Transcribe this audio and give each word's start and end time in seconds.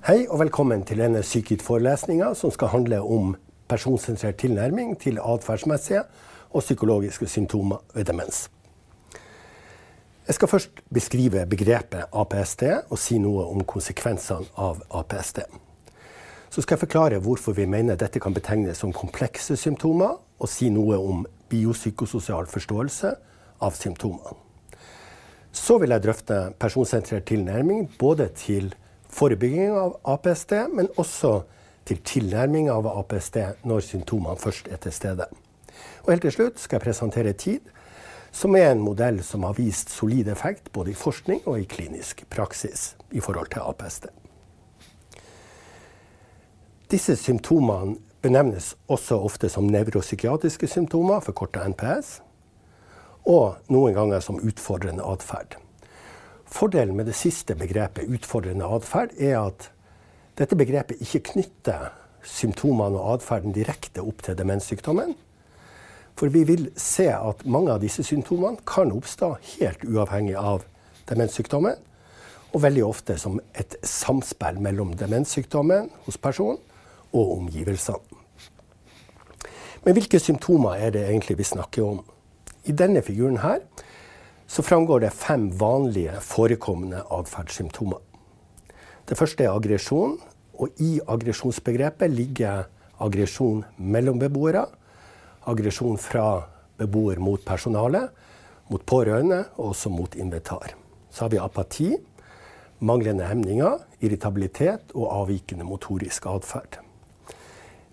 Hei 0.00 0.22
og 0.32 0.38
velkommen 0.40 0.80
til 0.88 0.96
denne 1.02 1.20
Psykit-forelesninga 1.20 2.30
som 2.32 2.48
skal 2.54 2.70
handle 2.72 3.02
om 3.04 3.34
personsentrert 3.68 4.38
tilnærming 4.40 4.94
til 4.96 5.20
atferdsmessige 5.20 6.00
og 6.56 6.64
psykologiske 6.64 7.28
symptomer 7.28 7.82
ved 7.92 8.08
demens. 8.08 8.38
Jeg 10.24 10.38
skal 10.38 10.48
først 10.48 10.80
beskrive 10.88 11.44
begrepet 11.44 12.08
APSD 12.16 12.64
og 12.88 12.96
si 12.96 13.20
noe 13.20 13.44
om 13.52 13.60
konsekvensene 13.60 14.48
av 14.56 14.80
APSD. 15.02 15.44
Så 16.48 16.64
skal 16.64 16.78
jeg 16.78 16.86
forklare 16.86 17.20
hvorfor 17.20 17.52
vi 17.52 17.68
mener 17.68 18.00
dette 18.00 18.24
kan 18.24 18.32
betegnes 18.32 18.80
som 18.80 18.96
komplekse 18.96 19.52
symptomer, 19.52 20.16
og 20.40 20.48
si 20.48 20.72
noe 20.72 20.96
om 20.96 21.26
biopsykososial 21.52 22.48
forståelse 22.48 23.16
av 23.60 23.76
symptomene. 23.76 24.32
Så 25.52 25.76
vil 25.76 25.92
jeg 25.92 26.08
drøfte 26.08 26.46
personsentrert 26.56 27.28
tilnærming 27.28 27.90
både 28.00 28.32
til 28.32 28.72
forebygging 29.12 29.74
av 29.76 29.96
APST, 30.04 30.52
men 30.74 30.88
også 30.96 31.40
til 31.88 32.00
tilnærming 32.06 32.70
av 32.70 32.86
APST 32.86 33.40
når 33.66 33.84
symptomene 33.86 34.38
først 34.38 34.68
er 34.70 34.80
til 34.82 34.94
stede. 34.94 35.26
Og 36.04 36.12
helt 36.12 36.24
til 36.26 36.34
slutt 36.34 36.60
skal 36.60 36.78
jeg 36.78 36.86
presentere 36.86 37.32
TID, 37.32 37.70
som 38.32 38.54
er 38.54 38.70
en 38.70 38.82
modell 38.82 39.22
som 39.26 39.42
har 39.42 39.56
vist 39.58 39.90
solid 39.90 40.28
effekt 40.30 40.70
både 40.72 40.92
i 40.92 40.98
forskning 40.98 41.42
og 41.46 41.58
i 41.60 41.66
klinisk 41.66 42.22
praksis 42.30 42.94
i 43.10 43.20
forhold 43.20 43.50
til 43.50 43.66
APST. 43.66 44.06
Disse 46.90 47.16
symptomene 47.16 47.96
benevnes 48.22 48.74
også 48.88 49.18
ofte 49.18 49.48
som 49.48 49.66
nevropsykiatriske 49.70 50.66
symptomer, 50.66 51.20
forkorta 51.24 51.64
NPS, 51.68 52.20
og 53.30 53.56
noen 53.72 53.94
ganger 53.96 54.22
som 54.24 54.40
utfordrende 54.42 55.04
atferd. 55.06 55.56
Fordelen 56.50 56.96
med 56.96 57.06
det 57.06 57.14
siste 57.14 57.54
begrepet, 57.54 58.10
utfordrende 58.10 58.66
atferd, 58.66 59.14
er 59.18 59.38
at 59.38 59.70
dette 60.38 60.58
begrepet 60.58 61.00
ikke 61.00 61.22
knytter 61.32 61.90
symptomene 62.26 62.98
og 62.98 63.18
atferden 63.18 63.54
direkte 63.54 64.02
opp 64.02 64.24
til 64.26 64.36
demenssykdommen. 64.38 65.14
For 66.18 66.28
vi 66.28 66.42
vil 66.44 66.66
se 66.76 67.06
at 67.14 67.46
mange 67.48 67.72
av 67.72 67.80
disse 67.80 68.04
symptomene 68.04 68.60
kan 68.68 68.92
oppstå 68.92 69.30
helt 69.54 69.86
uavhengig 69.86 70.36
av 70.36 70.66
demenssykdommen. 71.08 71.78
Og 72.50 72.64
veldig 72.64 72.82
ofte 72.84 73.14
som 73.18 73.38
et 73.54 73.76
samspill 73.86 74.58
mellom 74.60 74.96
demenssykdommen 74.98 75.86
hos 76.06 76.18
personen 76.18 76.58
og 77.12 77.36
omgivelsene. 77.38 78.02
Men 79.84 79.96
hvilke 79.96 80.18
symptomer 80.20 80.76
er 80.76 80.90
det 80.92 81.06
egentlig 81.06 81.38
vi 81.38 81.46
snakker 81.46 81.86
om? 81.86 82.02
I 82.68 82.74
denne 82.76 83.00
figuren 83.02 83.38
her 83.40 83.62
så 84.50 84.62
framgår 84.66 85.04
det 85.04 85.12
fem 85.14 85.46
vanlige 85.54 86.16
forekommende 86.26 87.04
atferdssymptomer. 87.14 88.00
Det 89.06 89.18
første 89.18 89.46
er 89.46 89.54
aggresjon. 89.54 90.18
Og 90.60 90.82
i 90.82 90.98
aggresjonsbegrepet 91.08 92.10
ligger 92.12 92.66
aggresjon 93.00 93.62
mellom 93.78 94.18
beboere, 94.20 94.66
aggresjon 95.48 95.96
fra 95.96 96.42
beboer 96.76 97.16
mot 97.22 97.40
personale, 97.46 98.02
mot 98.68 98.82
pårørende 98.84 99.38
og 99.56 99.70
også 99.70 99.88
mot 99.88 100.18
invitar. 100.20 100.74
Så 101.08 101.24
har 101.24 101.32
vi 101.32 101.40
apati, 101.40 101.88
manglende 102.84 103.24
hemninger, 103.30 103.78
irritabilitet 104.04 104.92
og 104.92 105.08
avvikende 105.14 105.64
motorisk 105.64 106.26
atferd. 106.26 106.76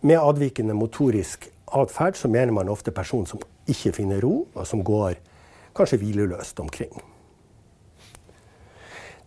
Med 0.02 0.20
avvikende 0.20 0.76
motorisk 0.76 1.48
atferd 1.72 2.20
så 2.20 2.28
mener 2.28 2.52
man 2.52 2.70
ofte 2.70 2.92
personen 2.92 3.30
som 3.30 3.40
ikke 3.68 3.94
finner 4.02 4.20
ro, 4.26 4.48
og 4.54 4.68
som 4.68 4.84
går 4.84 5.16
kanskje 5.78 6.00
hvileløst 6.02 6.60
omkring. 6.60 6.94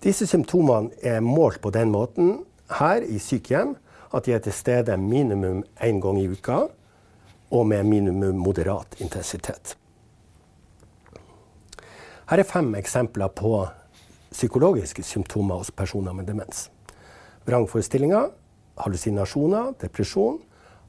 Disse 0.00 0.26
symptomene 0.26 0.90
er 1.02 1.20
målt 1.20 1.60
på 1.60 1.70
den 1.74 1.90
måten 1.92 2.38
her 2.78 3.04
i 3.04 3.18
sykehjem 3.20 3.74
at 4.14 4.26
de 4.26 4.34
er 4.34 4.42
til 4.42 4.54
stede 4.54 4.96
minimum 4.96 5.62
én 5.80 6.00
gang 6.00 6.18
i 6.20 6.28
uka 6.28 6.64
og 7.50 7.66
med 7.66 7.84
minimum 7.84 8.38
moderat 8.38 8.96
intensitet. 8.98 9.76
Her 12.30 12.38
er 12.38 12.46
fem 12.46 12.74
eksempler 12.74 13.28
på 13.28 13.66
psykologiske 14.30 15.02
symptomer 15.02 15.58
hos 15.58 15.70
personer 15.70 16.12
med 16.12 16.26
demens. 16.26 16.70
Vrangforestillinger, 17.46 18.30
hallusinasjoner, 18.78 19.72
depresjon, 19.80 20.38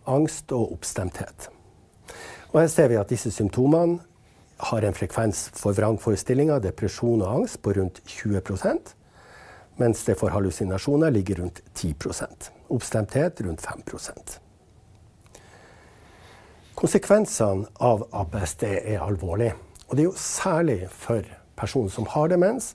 angst 0.08 0.52
og 0.52 0.72
oppstemthet. 0.72 1.50
Og 2.52 2.62
her 2.62 2.68
ser 2.68 2.88
vi 2.88 3.00
at 3.00 3.10
disse 3.10 3.32
symptomene 3.32 4.00
har 4.70 4.86
en 4.86 4.96
frekvens 4.96 5.48
for 5.58 5.76
vrangforestillinger, 5.78 6.62
depresjon 6.62 7.24
og 7.24 7.42
angst 7.42 7.62
på 7.66 7.74
rundt 7.78 8.04
20% 8.08 8.96
mens 9.82 10.04
det 10.06 10.18
for 10.20 10.34
hallusinasjoner 10.34 11.14
ligger 11.14 11.42
rundt 11.42 11.62
10% 11.74 12.50
Oppstemthet 12.72 13.42
rundt 13.46 13.64
5% 13.66 14.38
Konsekvensene 16.82 17.68
av 17.84 18.08
APSD 18.16 18.64
er 18.66 19.04
alvorlige. 19.04 19.54
Og 19.90 19.92
det 19.94 20.02
er 20.02 20.08
jo 20.08 20.18
særlig 20.18 20.78
for 20.90 21.28
personen 21.60 21.92
som 21.94 22.08
har 22.10 22.32
demens. 22.32 22.72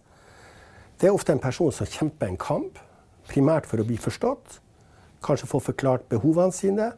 Det 1.00 1.08
er 1.08 1.16
ofte 1.16 1.34
en 1.34 1.42
person 1.42 1.72
som 1.74 1.88
kjemper 1.90 2.28
en 2.28 2.38
kamp, 2.38 2.78
primært 3.26 3.66
for 3.66 3.82
å 3.82 3.86
bli 3.88 3.96
forstått, 3.98 4.60
kanskje 5.26 5.48
få 5.50 5.58
forklart 5.72 6.06
behovene 6.12 6.54
sine, 6.54 6.92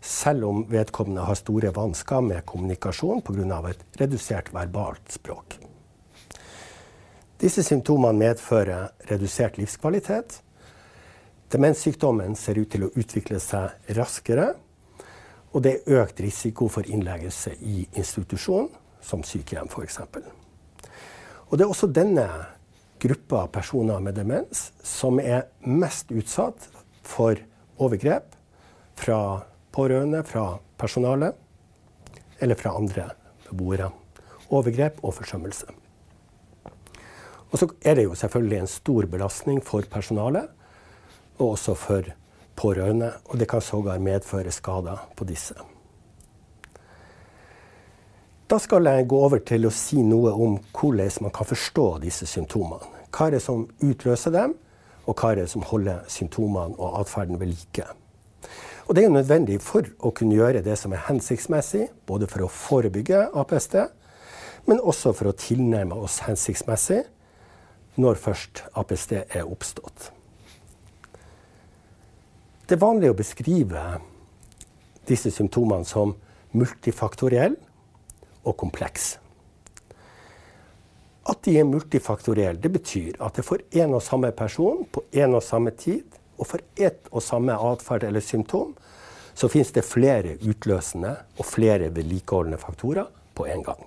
selv 0.00 0.44
om 0.48 0.62
vedkommende 0.68 1.24
har 1.28 1.38
store 1.38 1.72
vansker 1.76 2.20
med 2.24 2.46
kommunikasjon 2.46 3.22
pga. 3.22 3.68
et 3.68 3.84
redusert 4.00 4.52
verbalt 4.54 5.12
språk. 5.12 5.58
Disse 7.40 7.62
symptomene 7.62 8.18
medfører 8.18 8.90
redusert 9.08 9.56
livskvalitet. 9.58 10.42
Demenssykdommen 11.52 12.36
ser 12.36 12.58
ut 12.58 12.70
til 12.70 12.84
å 12.84 12.90
utvikle 12.94 13.40
seg 13.40 13.96
raskere. 13.96 14.54
Og 15.52 15.62
det 15.62 15.72
er 15.72 16.02
økt 16.02 16.20
risiko 16.20 16.68
for 16.68 16.86
innleggelse 16.86 17.56
i 17.60 17.86
institusjon, 17.96 18.68
som 19.00 19.24
sykehjem 19.24 19.68
f.eks. 19.72 19.98
Og 21.48 21.58
det 21.58 21.64
er 21.64 21.72
også 21.72 21.88
denne 21.90 22.28
gruppa 23.00 23.46
personer 23.48 23.98
med 24.04 24.14
demens 24.14 24.70
som 24.84 25.18
er 25.18 25.48
mest 25.64 26.12
utsatt 26.12 26.68
for 27.02 27.40
overgrep 27.80 28.36
fra 29.00 29.49
pårørende, 29.72 30.24
fra 30.24 30.58
personalet 30.78 31.34
eller 32.40 32.54
fra 32.54 32.76
andre 32.76 33.10
beboere. 33.48 33.90
Overgrep 34.50 34.98
og 35.02 35.14
forsømmelse. 35.14 35.66
Og 37.50 37.58
så 37.58 37.68
er 37.82 37.94
det 37.98 38.04
jo 38.04 38.14
selvfølgelig 38.14 38.58
en 38.58 38.70
stor 38.70 39.06
belastning 39.10 39.60
for 39.64 39.82
personalet, 39.90 40.48
og 41.38 41.50
også 41.50 41.74
for 41.74 42.02
pårørende. 42.56 43.12
Og 43.24 43.38
det 43.38 43.48
kan 43.48 43.60
sågar 43.60 43.98
medføre 43.98 44.50
skader 44.50 45.08
på 45.16 45.24
disse. 45.24 45.54
Da 48.50 48.58
skal 48.58 48.86
jeg 48.86 49.06
gå 49.08 49.18
over 49.18 49.38
til 49.46 49.66
å 49.66 49.70
si 49.70 50.02
noe 50.02 50.32
om 50.34 50.56
hvordan 50.74 51.22
man 51.22 51.30
kan 51.30 51.46
forstå 51.46 51.86
disse 52.02 52.26
symptomene. 52.26 52.86
Hva 53.10 53.28
er 53.28 53.36
det 53.36 53.42
som 53.42 53.68
utløser 53.82 54.34
dem, 54.34 54.56
og 55.06 55.14
hva 55.18 55.32
er 55.32 55.42
det 55.42 55.50
som 55.50 55.62
holder 55.66 56.02
symptomene 56.10 56.78
og 56.78 57.00
atferden 57.00 57.38
ved 57.40 57.52
like. 57.52 57.86
Og 58.90 58.96
det 58.98 59.04
er 59.06 59.12
nødvendig 59.14 59.60
for 59.62 59.86
å 60.02 60.10
kunne 60.10 60.34
gjøre 60.34 60.64
det 60.66 60.74
som 60.74 60.90
er 60.90 61.04
hensiktsmessig, 61.06 61.84
både 62.10 62.26
for 62.26 62.42
å 62.42 62.50
forebygge 62.50 63.28
APSD, 63.38 63.76
men 64.66 64.82
også 64.82 65.12
for 65.14 65.30
å 65.30 65.36
tilnærme 65.38 65.94
oss 65.94 66.16
hensiktsmessig 66.26 67.04
når 68.02 68.18
først 68.18 68.64
APSD 68.74 69.14
er 69.20 69.46
oppstått. 69.46 70.10
Det 72.66 72.74
er 72.74 72.82
vanlig 72.82 73.12
å 73.12 73.18
beskrive 73.22 73.86
disse 75.06 75.30
symptomene 75.38 75.86
som 75.86 76.16
multifaktorielle 76.50 77.62
og 78.42 78.58
komplekse. 78.58 79.22
At 81.30 81.44
de 81.46 81.60
er 81.60 81.70
multifaktorielle, 81.70 82.58
det 82.58 82.74
betyr 82.74 83.22
at 83.22 83.38
det 83.38 83.46
for 83.46 83.62
en 83.70 83.94
og 83.94 84.02
samme 84.02 84.34
person 84.34 84.82
på 84.90 85.06
en 85.14 85.38
og 85.38 85.46
samme 85.46 85.70
tid 85.78 86.18
og 86.40 86.48
for 86.48 86.64
ett 86.80 87.08
og 87.12 87.22
samme 87.24 87.54
atferd 87.54 88.06
eller 88.08 88.24
symptom 88.24 88.72
så 89.36 89.48
finnes 89.48 89.72
det 89.76 89.86
flere 89.86 90.34
utløsende 90.40 91.12
og 91.38 91.46
flere 91.48 91.90
vedlikeholdende 91.94 92.58
faktorer 92.60 93.08
på 93.36 93.46
en 93.48 93.62
gang. 93.64 93.84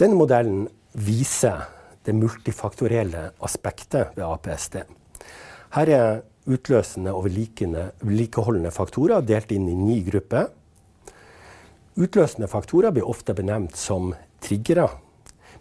Denne 0.00 0.16
modellen 0.16 0.64
viser 0.96 1.66
det 2.06 2.14
multifaktorielle 2.16 3.26
aspektet 3.44 4.16
ved 4.16 4.24
APSD. 4.24 4.78
Her 5.76 5.92
er 5.92 6.22
utløsende 6.50 7.12
og 7.14 7.28
vedlikeholdende 7.28 8.72
faktorer 8.74 9.22
delt 9.22 9.52
inn 9.52 9.68
i 9.68 9.76
ni 9.76 10.00
grupper. 10.06 10.48
Utløsende 12.00 12.48
faktorer 12.48 12.94
blir 12.96 13.06
ofte 13.06 13.36
benevnt 13.36 13.76
som 13.76 14.14
triggere. 14.40 14.88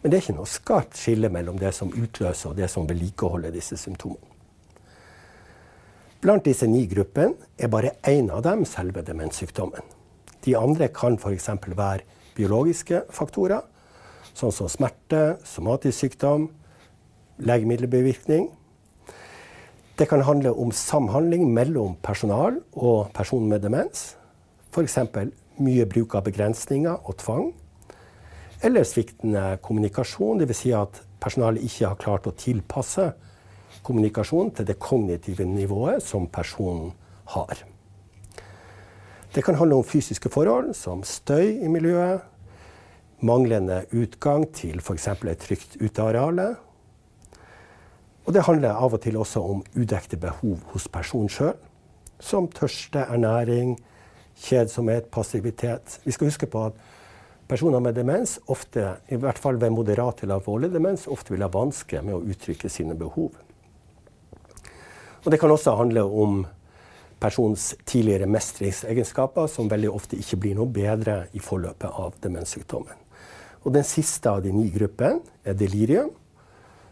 Men 0.02 0.12
det 0.12 0.18
er 0.18 0.24
ikke 0.24 0.38
noe 0.38 0.50
skarpt 0.50 1.00
skille 1.00 1.30
mellom 1.32 1.58
det 1.60 1.74
som 1.76 1.92
utløser 1.92 2.52
og 2.52 2.60
det 2.60 2.70
som 2.72 2.88
vedlikeholder 2.88 3.52
disse 3.56 3.78
symptomene. 3.80 4.30
Blant 6.20 6.44
disse 6.44 6.68
ni 6.68 6.84
gruppene 6.92 7.48
er 7.56 7.72
bare 7.72 7.94
én 8.08 8.28
av 8.36 8.44
dem 8.44 8.66
selve 8.68 9.04
demenssykdommen. 9.08 9.84
De 10.44 10.56
andre 10.56 10.90
kan 10.92 11.16
f.eks. 11.16 11.48
være 11.64 12.04
biologiske 12.36 13.06
faktorer, 13.16 13.64
sånn 14.36 14.52
som 14.56 14.68
smerte, 14.72 15.38
somatisk 15.48 15.96
sykdom, 15.96 16.50
legemiddelbevirkning. 17.40 18.50
Det 20.00 20.08
kan 20.08 20.24
handle 20.24 20.52
om 20.56 20.72
samhandling 20.76 21.48
mellom 21.56 21.96
personal 22.04 22.60
og 22.72 23.12
personen 23.16 23.50
med 23.52 23.64
demens. 23.64 24.14
F.eks. 24.72 25.00
mye 25.60 25.88
bruk 25.88 26.16
av 26.16 26.28
begrensninger 26.28 27.00
og 27.04 27.18
tvang. 27.20 27.50
Eller 28.62 28.84
sviktende 28.84 29.58
kommunikasjon, 29.64 30.42
dvs. 30.42 30.58
Si 30.58 30.72
at 30.76 31.02
personalet 31.24 31.64
ikke 31.64 31.88
har 31.88 32.00
klart 32.00 32.28
å 32.28 32.36
tilpasse 32.36 33.12
kommunikasjonen 33.86 34.52
til 34.58 34.68
det 34.68 34.80
kognitive 34.82 35.46
nivået 35.48 36.04
som 36.04 36.28
personen 36.28 36.92
har. 37.36 37.64
Det 39.34 39.44
kan 39.46 39.56
handle 39.56 39.78
om 39.80 39.86
fysiske 39.86 40.32
forhold 40.34 40.74
som 40.76 41.04
støy 41.06 41.62
i 41.64 41.70
miljøet, 41.72 42.26
manglende 43.22 43.84
utgang 43.92 44.48
til 44.56 44.80
f.eks. 44.80 45.08
et 45.08 45.44
trygt 45.44 45.78
uteareale. 45.80 46.56
Og 48.26 48.34
det 48.34 48.46
handler 48.48 48.76
av 48.76 48.94
og 48.94 49.02
til 49.02 49.18
også 49.18 49.44
om 49.44 49.64
udekte 49.76 50.18
behov 50.18 50.60
hos 50.74 50.88
personen 50.88 51.30
sjøl, 51.30 51.56
som 52.20 52.48
tørste, 52.48 53.00
ernæring, 53.00 53.78
kjedsomhet, 54.40 55.12
passivitet. 55.12 56.00
Vi 56.06 56.12
skal 56.12 56.28
huske 56.28 56.48
på 56.48 56.66
at 56.66 56.74
personer 57.50 57.82
med 57.82 57.98
demens, 57.98 58.38
ofte, 58.46 59.00
i 59.10 59.18
hvert 59.18 59.40
fall 59.42 59.58
ved 59.62 59.74
moderat 59.74 60.24
eller 60.24 60.38
alvorlig 60.38 60.70
demens, 60.74 61.08
ofte 61.10 61.34
vil 61.34 61.44
ha 61.44 61.50
vansker 61.52 62.06
med 62.06 62.16
å 62.16 62.24
uttrykke 62.30 62.70
sine 62.70 62.96
behov. 62.98 63.34
Og 65.24 65.34
det 65.34 65.40
kan 65.42 65.52
også 65.52 65.76
handle 65.80 66.06
om 66.06 66.44
persons 67.20 67.74
tidligere 67.90 68.30
mestringsegenskaper, 68.32 69.50
som 69.52 69.70
veldig 69.72 69.90
ofte 69.92 70.20
ikke 70.20 70.40
blir 70.46 70.60
noe 70.60 70.72
bedre 70.72 71.26
i 71.36 71.42
forløpet 71.44 71.90
av 71.90 72.16
demenssykdommen. 72.24 73.06
Og 73.66 73.74
den 73.76 73.84
siste 73.84 74.32
av 74.32 74.44
de 74.46 74.54
ni 74.56 74.70
gruppene 74.72 75.20
er 75.44 75.58
delirium, 75.60 76.14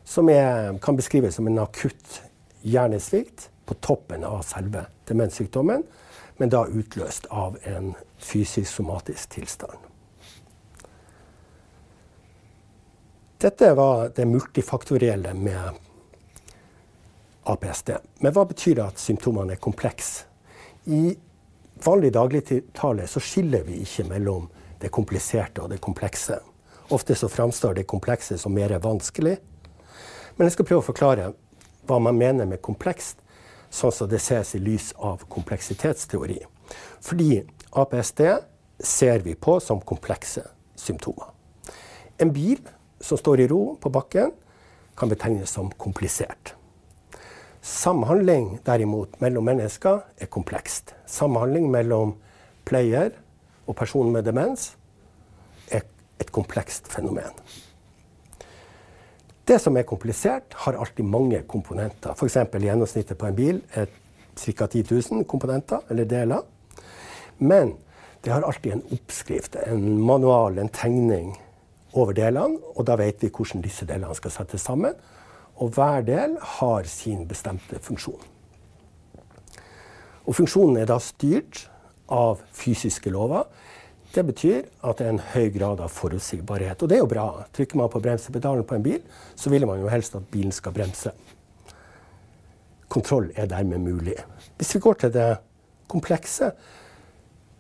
som 0.08 0.28
er, 0.32 0.74
kan 0.84 0.98
beskrives 0.98 1.38
som 1.38 1.48
en 1.48 1.62
akutt 1.64 2.22
hjernesvikt 2.68 3.50
på 3.68 3.78
toppen 3.84 4.26
av 4.28 4.42
selve 4.48 4.86
demenssykdommen, 5.08 5.84
men 6.38 6.52
da 6.54 6.66
utløst 6.68 7.28
av 7.34 7.58
en 7.68 7.94
fysisk 8.20 8.70
somatisk 8.72 9.38
tilstand. 9.38 9.78
Dette 13.38 13.74
var 13.74 14.12
det 14.16 14.26
multifaktorielle 14.26 15.34
med 15.34 15.70
APSD. 17.44 17.90
Men 18.20 18.34
hva 18.34 18.46
betyr 18.50 18.80
det 18.80 18.86
at 18.88 19.02
symptomene 19.02 19.54
er 19.54 19.60
komplekse? 19.62 20.24
I 20.90 21.12
vanlig 21.86 22.10
dagligtale 22.16 23.06
så 23.08 23.22
skiller 23.22 23.62
vi 23.68 23.84
ikke 23.84 24.08
mellom 24.10 24.48
det 24.82 24.90
kompliserte 24.90 25.62
og 25.62 25.70
det 25.70 25.78
komplekse. 25.86 26.40
Ofte 26.90 27.14
så 27.16 27.30
framstår 27.30 27.78
det 27.78 27.84
komplekse 27.86 28.40
som 28.42 28.56
mer 28.58 28.74
vanskelig. 28.82 29.36
Men 30.36 30.48
jeg 30.48 30.56
skal 30.56 30.68
prøve 30.72 30.82
å 30.82 30.88
forklare 30.88 31.28
hva 31.86 32.00
man 32.02 32.18
mener 32.18 32.50
med 32.50 32.62
komplekst, 32.66 33.22
sånn 33.70 33.94
som 33.94 34.10
det 34.10 34.18
ses 34.24 34.56
i 34.58 34.64
lys 34.64 34.96
av 34.98 35.28
kompleksitetsteori. 35.30 36.40
Fordi 37.06 37.44
APSD 37.70 38.24
ser 38.82 39.22
vi 39.22 39.38
på 39.38 39.60
som 39.62 39.84
komplekse 39.86 40.42
symptomer. 40.74 41.30
En 42.18 42.34
bil 42.34 42.66
som 43.08 43.20
står 43.20 43.44
i 43.44 43.48
ro 43.48 43.78
på 43.82 43.92
bakken, 43.94 44.34
kan 44.98 45.10
betegnes 45.10 45.54
som 45.54 45.70
komplisert. 45.80 46.54
Samhandling 47.62 48.58
derimot 48.66 49.20
mellom 49.22 49.46
mennesker 49.48 50.02
er 50.18 50.30
komplekst. 50.32 50.94
Samhandling 51.10 51.70
mellom 51.72 52.16
pleier 52.68 53.12
og 53.68 53.76
person 53.76 54.12
med 54.14 54.28
demens 54.28 54.72
er 55.72 55.84
et 56.20 56.32
komplekst 56.32 56.88
fenomen. 56.92 57.34
Det 59.48 59.62
som 59.64 59.78
er 59.80 59.88
komplisert, 59.88 60.56
har 60.64 60.76
alltid 60.76 61.08
mange 61.08 61.42
komponenter. 61.48 62.12
F.eks. 62.12 62.38
gjennomsnittet 62.52 63.18
på 63.18 63.30
en 63.30 63.36
bil 63.36 63.62
er 63.80 63.88
ca. 64.36 64.68
10 64.68 64.84
000 64.92 65.24
komponenter 65.24 65.86
eller 65.90 66.06
deler. 66.06 66.42
Men 67.40 67.78
det 68.24 68.34
har 68.34 68.44
alltid 68.44 68.74
en 68.74 68.84
oppskrift, 68.92 69.56
en 69.56 70.02
manual, 70.02 70.58
en 70.60 70.70
tegning 70.70 71.36
over 71.94 72.16
delene. 72.18 72.60
Og 72.76 72.86
da 72.88 72.98
vet 73.00 73.22
vi 73.24 73.32
hvordan 73.32 73.64
disse 73.64 73.88
delene 73.88 74.16
skal 74.18 74.34
settes 74.34 74.66
sammen. 74.68 74.98
Og 75.58 75.74
hver 75.74 76.04
del 76.06 76.36
har 76.60 76.90
sin 76.90 77.26
bestemte 77.30 77.80
funksjon. 77.82 78.20
Og 80.28 80.36
funksjonen 80.36 80.82
er 80.82 80.90
da 80.90 81.00
styrt 81.00 81.66
av 82.12 82.42
fysiske 82.56 83.12
lover. 83.14 83.48
Det 84.14 84.24
betyr 84.28 84.66
at 84.88 85.00
det 85.00 85.06
er 85.06 85.14
en 85.14 85.26
høy 85.34 85.48
grad 85.56 85.82
av 85.84 85.92
forutsigbarhet. 85.94 86.82
Og 86.84 86.90
det 86.90 86.98
er 86.98 87.04
jo 87.04 87.12
bra. 87.12 87.28
Trykker 87.56 87.80
man 87.80 87.92
på 87.92 88.02
bremsepedalen 88.04 88.68
på 88.68 88.78
en 88.78 88.86
bil, 88.86 89.02
så 89.36 89.52
vil 89.52 89.68
man 89.68 89.82
jo 89.82 89.92
helst 89.92 90.16
at 90.20 90.28
bilen 90.32 90.54
skal 90.56 90.76
bremse. 90.76 91.12
Kontroll 92.88 93.32
er 93.36 93.50
dermed 93.52 93.84
mulig. 93.84 94.16
Hvis 94.58 94.76
vi 94.76 94.84
går 94.84 95.00
til 95.02 95.14
det 95.16 95.30
komplekse, 95.92 96.52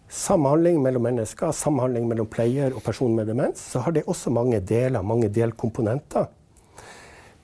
samhandling 0.09 0.79
mellom 0.81 1.03
mennesker, 1.03 1.51
samhandling 1.51 2.07
mellom 2.07 2.27
pleier 2.31 2.75
og 2.75 2.83
person 2.85 3.15
med 3.15 3.27
demens, 3.27 3.59
så 3.73 3.83
har 3.83 3.95
det 3.95 4.05
også 4.07 4.31
mange 4.31 4.59
deler, 4.63 5.03
mange 5.03 5.29
delkomponenter. 5.33 6.29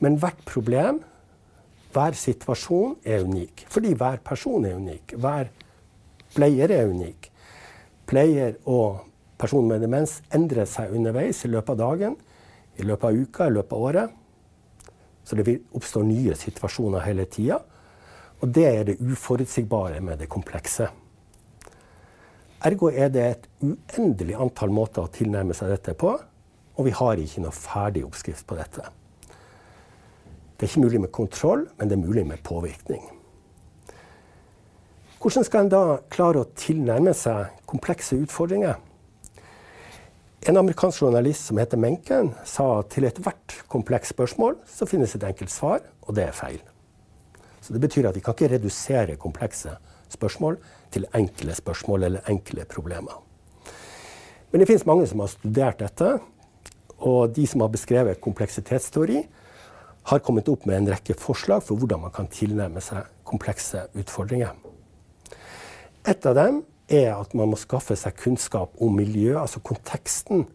Men 0.04 0.18
hvert 0.19 0.39
problem, 0.48 1.01
hver 1.94 2.18
situasjon, 2.18 2.98
er 3.06 3.24
unik. 3.27 3.65
Fordi 3.69 3.94
hver 4.00 4.24
person 4.25 4.65
er 4.65 4.80
unik. 4.80 5.15
Hver 5.19 5.51
pleier 6.33 6.71
er 6.71 6.89
unik. 6.89 7.30
Pleier 8.10 8.57
og 8.66 9.04
person 9.39 9.68
med 9.68 9.83
demens 9.83 10.21
endrer 10.33 10.68
seg 10.69 10.95
underveis 10.95 11.44
i 11.45 11.51
løpet 11.51 11.75
av 11.75 11.81
dagen, 11.83 12.18
i 12.80 12.88
løpet 12.88 13.09
av 13.09 13.21
uka, 13.21 13.48
i 13.48 13.56
løpet 13.59 13.75
av 13.77 13.88
året. 13.92 14.19
Så 15.24 15.38
det 15.39 15.59
oppstår 15.75 16.04
nye 16.07 16.36
situasjoner 16.36 17.06
hele 17.06 17.27
tida. 17.31 17.62
Og 18.42 18.51
det 18.51 18.66
er 18.68 18.83
det 18.89 19.00
uforutsigbare 19.00 20.01
med 20.04 20.19
det 20.19 20.27
komplekse. 20.31 20.89
Ergo 22.63 22.88
er 22.88 23.10
det 23.12 23.24
et 23.27 23.48
uendelig 23.60 24.38
antall 24.39 24.71
måter 24.71 25.04
å 25.04 25.12
tilnærme 25.12 25.56
seg 25.57 25.74
dette 25.74 25.95
på, 26.00 26.13
og 26.74 26.88
vi 26.88 26.94
har 26.95 27.19
ikke 27.19 27.44
noe 27.44 27.56
ferdig 27.56 28.06
oppskrift 28.07 28.48
på 28.48 28.56
dette. 28.56 28.86
Det 30.56 30.63
er 30.63 30.71
ikke 30.71 30.86
mulig 30.86 31.01
med 31.04 31.12
kontroll, 31.12 31.65
men 31.75 31.92
det 31.92 31.98
er 31.98 32.06
mulig 32.06 32.24
med 32.30 32.39
påvirkning. 32.48 33.04
Hvordan 35.19 35.44
skal 35.48 35.65
en 35.65 35.71
da 35.71 35.83
klare 36.12 36.44
å 36.44 36.50
tilnærme 36.56 37.12
seg 37.15 37.51
komplekse 37.68 38.15
utfordringer? 38.24 38.80
En 40.48 40.59
amerikansk 40.59 41.04
journalist 41.04 41.50
som 41.50 41.59
heter 41.59 41.80
Menken, 41.80 42.33
sa 42.48 42.80
at 42.80 42.94
til 42.95 43.07
ethvert 43.07 43.57
komplekst 43.71 44.16
spørsmål 44.16 44.57
så 44.68 44.88
finnes 44.88 45.16
et 45.16 45.23
enkelt 45.28 45.52
svar, 45.52 45.83
og 46.07 46.16
det 46.16 46.30
er 46.30 46.35
feil. 46.35 46.59
Så 47.64 47.76
Det 47.76 47.80
betyr 47.83 48.07
at 48.07 48.16
vi 48.16 48.23
kan 48.23 48.35
ikke 48.35 48.56
redusere 48.56 49.16
komplekse 49.16 49.78
spørsmål 50.14 50.60
til 50.94 51.08
enkle 51.18 51.56
spørsmål 51.58 52.08
eller 52.10 52.30
enkle 52.32 52.66
problemer. 52.70 53.20
Men 54.52 54.62
det 54.62 54.70
finnes 54.70 54.86
mange 54.86 55.08
som 55.10 55.24
har 55.24 55.32
studert 55.34 55.82
dette, 55.82 56.12
og 57.04 57.34
de 57.36 57.46
som 57.50 57.64
har 57.66 57.72
beskrevet 57.74 58.22
kompleksitetsteori, 58.22 59.24
har 60.04 60.20
kommet 60.20 60.50
opp 60.52 60.68
med 60.68 60.82
en 60.82 60.92
rekke 60.94 61.16
forslag 61.18 61.64
for 61.64 61.80
hvordan 61.80 62.04
man 62.06 62.14
kan 62.14 62.28
tilnærme 62.32 62.82
seg 62.84 63.08
komplekse 63.28 63.86
utfordringer. 63.98 64.52
Et 66.06 66.26
av 66.28 66.36
dem 66.36 66.62
er 66.92 67.14
at 67.16 67.34
man 67.34 67.54
må 67.54 67.60
skaffe 67.60 67.96
seg 67.98 68.18
kunnskap 68.20 68.76
om 68.84 68.98
miljø, 69.00 69.38
altså 69.40 69.64
konteksten, 69.64 70.46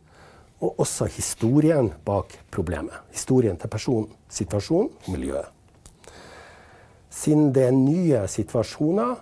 og 0.60 0.80
også 0.82 1.06
historien 1.14 1.92
bak 2.04 2.34
problemet. 2.52 2.96
Historien 3.14 3.56
til 3.56 3.70
personen, 3.70 4.10
situasjonen 4.28 4.90
og 4.90 5.12
miljøet. 5.14 5.48
Siden 7.10 7.52
det 7.54 7.64
er 7.68 7.74
nye 7.74 8.24
situasjoner, 8.28 9.16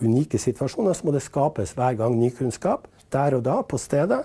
unike 0.00 0.38
situasjoner, 0.40 0.96
så 0.96 1.06
må 1.06 1.14
det 1.14 1.24
skapes 1.24 1.74
hver 1.76 1.98
gang 1.98 2.16
ny 2.18 2.30
kunnskap, 2.34 2.88
der 3.12 3.36
og 3.38 3.44
da, 3.46 3.60
på 3.62 3.78
stedet. 3.80 4.24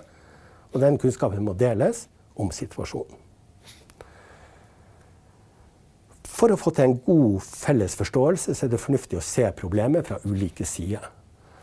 Og 0.72 0.82
den 0.82 0.98
kunnskapen 1.00 1.44
må 1.46 1.54
deles 1.56 2.06
om 2.36 2.50
situasjonen. 2.52 3.22
For 6.36 6.52
å 6.52 6.58
få 6.60 6.68
til 6.76 6.84
en 6.84 6.98
god 7.00 7.40
felles 7.40 7.94
forståelse 7.96 8.52
så 8.52 8.66
er 8.66 8.74
det 8.74 8.82
fornuftig 8.82 9.16
å 9.16 9.24
se 9.24 9.46
problemet 9.56 10.04
fra 10.10 10.18
ulike 10.28 10.66
sider. 10.68 11.06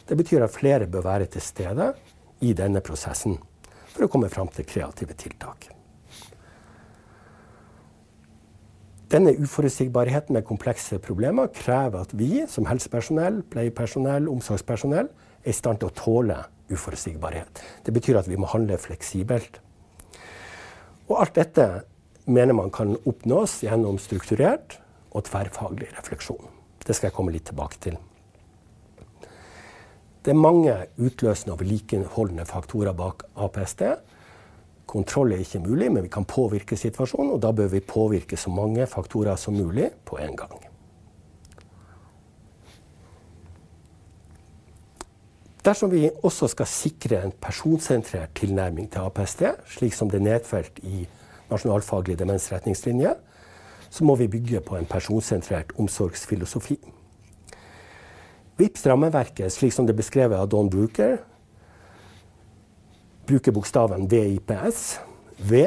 Det 0.08 0.18
betyr 0.18 0.48
at 0.48 0.56
flere 0.56 0.90
bør 0.90 1.06
være 1.06 1.30
til 1.36 1.46
stede 1.46 1.92
i 2.42 2.56
denne 2.58 2.82
prosessen 2.82 3.38
for 3.94 4.08
å 4.08 4.10
komme 4.10 4.32
fram 4.34 4.50
til 4.50 4.66
kreative 4.66 5.14
tiltak. 5.14 5.70
Denne 9.14 9.36
uforutsigbarheten 9.38 10.34
med 10.34 10.46
komplekse 10.48 10.98
problemer 10.98 11.52
krever 11.54 12.02
at 12.02 12.14
vi 12.18 12.48
som 12.50 12.66
helsepersonell, 12.66 13.44
pleiepersonell, 13.54 14.26
omsorgspersonell 14.32 15.06
er 15.06 15.52
i 15.52 15.54
stand 15.54 15.84
til 15.84 15.92
å 15.92 15.94
tåle 15.94 16.40
uforutsigbarhet. 16.74 17.62
Det 17.86 17.94
betyr 17.94 18.18
at 18.18 18.30
vi 18.32 18.40
må 18.42 18.50
handle 18.50 18.80
fleksibelt. 18.82 19.60
Og 21.12 21.20
alt 21.20 21.38
dette 21.38 21.68
mener 22.26 22.58
man 22.58 22.74
kan 22.74 22.96
oppnås 23.06 23.60
gjennom 23.62 24.00
strukturert 24.02 24.80
og 25.14 25.28
tverrfaglig 25.28 25.92
refleksjon. 25.94 26.50
Det 26.82 26.96
skal 26.98 27.12
jeg 27.12 27.16
komme 27.20 27.36
litt 27.36 27.46
tilbake 27.52 27.78
til. 27.86 28.00
Det 30.24 30.34
er 30.34 30.40
mange 30.40 30.74
utløsende 30.98 31.54
og 31.54 31.62
vedlikeholdende 31.62 32.48
faktorer 32.50 32.98
bak 32.98 33.28
APSD. 33.36 33.84
Kontroll 34.86 35.32
er 35.32 35.42
ikke 35.42 35.64
mulig, 35.64 35.92
men 35.92 36.04
vi 36.04 36.12
kan 36.12 36.26
påvirke 36.28 36.78
situasjonen, 36.78 37.32
og 37.36 37.42
da 37.42 37.52
bør 37.56 37.72
vi 37.72 37.80
påvirke 37.80 38.38
så 38.38 38.52
mange 38.52 38.86
faktorer 38.88 39.36
som 39.40 39.56
mulig 39.58 39.90
på 40.06 40.20
en 40.22 40.36
gang. 40.38 40.60
Dersom 45.64 45.92
vi 45.94 46.10
også 46.24 46.50
skal 46.52 46.68
sikre 46.68 47.22
en 47.24 47.32
personsentrert 47.42 48.34
tilnærming 48.36 48.90
til 48.92 49.06
APST, 49.06 49.44
slik 49.78 49.94
som 49.96 50.10
det 50.12 50.20
er 50.20 50.28
nedfelt 50.28 50.82
i 50.84 51.06
Nasjonalfaglig 51.50 52.18
demensretningslinje, 52.20 53.14
så 53.90 54.04
må 54.04 54.16
vi 54.20 54.28
bygge 54.28 54.60
på 54.66 54.76
en 54.76 54.90
personsentrert 54.90 55.72
omsorgsfilosofi. 55.80 56.80
VIPs 58.58 58.88
rammeverket, 58.88 59.52
slik 59.52 59.74
som 59.74 59.88
det 59.88 59.94
er 59.94 60.02
beskrevet 60.02 60.38
av 60.38 60.50
Don 60.52 60.70
Brooker, 60.70 61.22
bruker 63.28 63.56
bokstaven 63.56 64.08
VIPS. 64.12 65.00
V 65.38 65.66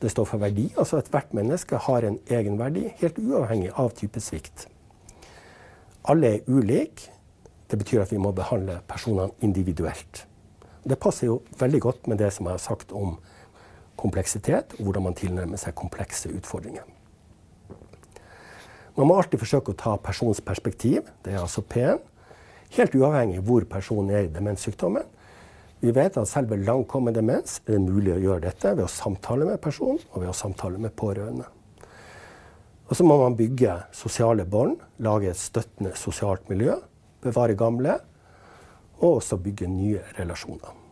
det 0.00 0.10
står 0.12 0.26
for 0.28 0.40
verdi, 0.40 0.66
altså 0.76 0.98
at 1.00 1.08
hvert 1.08 1.32
menneske 1.34 1.78
har 1.86 2.04
en 2.04 2.18
egenverdi, 2.28 2.90
helt 3.00 3.18
uavhengig 3.18 3.70
av 3.80 3.94
type 3.96 4.20
svikt. 4.20 4.66
Alle 6.04 6.34
er 6.36 6.50
ulike. 6.52 7.12
Det 7.66 7.78
betyr 7.80 8.04
at 8.04 8.12
vi 8.12 8.20
må 8.20 8.30
behandle 8.36 8.76
personene 8.86 9.32
individuelt. 9.42 10.26
Det 10.86 10.98
passer 11.02 11.26
jo 11.26 11.40
veldig 11.58 11.80
godt 11.82 12.06
med 12.06 12.20
det 12.22 12.28
som 12.34 12.46
jeg 12.46 12.54
har 12.54 12.62
sagt 12.62 12.92
om 12.92 13.16
kompleksitet, 13.98 14.76
og 14.76 14.84
hvordan 14.84 15.08
man 15.08 15.16
tilnærmer 15.18 15.58
seg 15.58 15.74
komplekse 15.74 16.30
utfordringer. 16.30 16.84
Man 18.96 19.08
må 19.08 19.16
alltid 19.16 19.40
forsøke 19.40 19.72
å 19.72 19.80
ta 19.80 19.96
persons 19.96 20.40
perspektiv, 20.44 21.08
det 21.24 21.34
er 21.34 21.42
altså 21.42 21.64
P-en, 21.64 21.98
helt 22.76 22.94
uavhengig 22.94 23.42
hvor 23.48 23.64
personen 23.68 24.12
er 24.14 24.28
i 24.28 24.32
demenssykdommen. 24.32 25.08
Vi 25.80 25.92
vet 25.92 26.16
at 26.16 26.28
selv 26.28 26.50
ved 26.50 26.64
langkommen 26.64 27.14
demens 27.14 27.60
er 27.66 27.76
det 27.76 27.84
mulig 27.84 28.14
å 28.14 28.22
gjøre 28.22 28.46
dette 28.48 28.72
ved 28.74 28.86
å 28.86 28.90
samtale 28.90 29.44
med 29.48 29.60
personen 29.62 30.00
og 30.12 30.22
ved 30.22 30.32
å 30.32 30.36
samtale 30.36 30.80
med 30.80 30.96
pårørende. 30.96 31.46
Og 32.86 32.96
så 32.96 33.04
må 33.04 33.18
man 33.18 33.36
bygge 33.36 33.74
sosiale 33.94 34.46
bånd, 34.46 34.78
lage 35.02 35.32
et 35.32 35.40
støttende 35.40 35.92
sosialt 35.98 36.48
miljø, 36.48 36.78
bevare 37.22 37.56
gamle, 37.58 37.98
og 39.02 39.18
også 39.18 39.36
bygge 39.42 39.68
nye 39.68 40.02
relasjoner. 40.16 40.82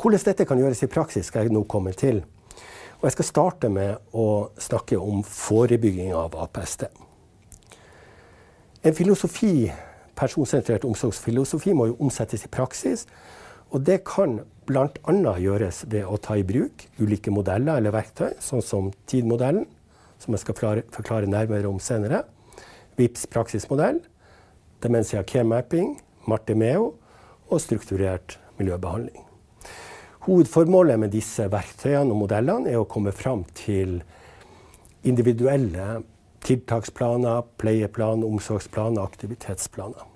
Hvordan 0.00 0.22
dette 0.24 0.46
kan 0.48 0.60
gjøres 0.60 0.84
i 0.84 0.88
praksis, 0.88 1.26
skal 1.28 1.48
jeg 1.48 1.52
nå 1.52 1.64
komme 1.68 1.92
til. 1.96 2.22
Og 3.00 3.08
jeg 3.08 3.16
skal 3.16 3.28
starte 3.28 3.68
med 3.72 4.12
å 4.16 4.52
snakke 4.60 4.96
om 5.00 5.24
forebygging 5.24 6.12
av 6.16 6.36
APST. 6.44 6.86
En 8.84 8.96
filosofi 8.96 9.68
personsentrert 10.20 10.84
omsorgsfilosofi 10.88 11.74
må 11.76 11.90
jo 11.90 11.98
omsettes 12.04 12.44
i 12.44 12.52
praksis. 12.52 13.06
Og 13.70 13.84
det 13.86 14.02
kan 14.08 14.40
bl.a. 14.68 15.34
gjøres 15.40 15.84
ved 15.90 16.06
å 16.06 16.18
ta 16.22 16.36
i 16.38 16.46
bruk 16.46 16.84
ulike 17.00 17.32
modeller 17.32 17.80
eller 17.80 17.94
verktøy, 17.94 18.34
sånn 18.42 18.64
som 18.64 18.90
TID-modellen, 19.10 19.66
som 20.20 20.36
jeg 20.36 20.44
skal 20.44 20.82
forklare 20.92 21.30
nærmere 21.30 21.70
om 21.70 21.80
senere, 21.82 22.24
VIPS 23.00 23.26
praksismodell, 23.32 24.02
Demensia 24.80 25.20
care 25.28 25.44
mapping, 25.44 25.98
Martimeo 26.28 26.94
og 27.50 27.60
strukturert 27.60 28.38
miljøbehandling. 28.56 29.26
Hovedformålet 30.24 31.00
med 31.00 31.12
disse 31.12 31.46
verktøyene 31.52 32.12
og 32.12 32.22
modellene 32.22 32.68
er 32.72 32.80
å 32.80 32.88
komme 32.88 33.12
fram 33.16 33.42
til 33.56 33.98
individuelle 35.04 36.00
tiltaksplaner, 36.44 37.44
pleieplan, 37.60 38.24
omsorgsplan 38.26 38.98
og 38.98 39.04
aktivitetsplaner. 39.10 40.06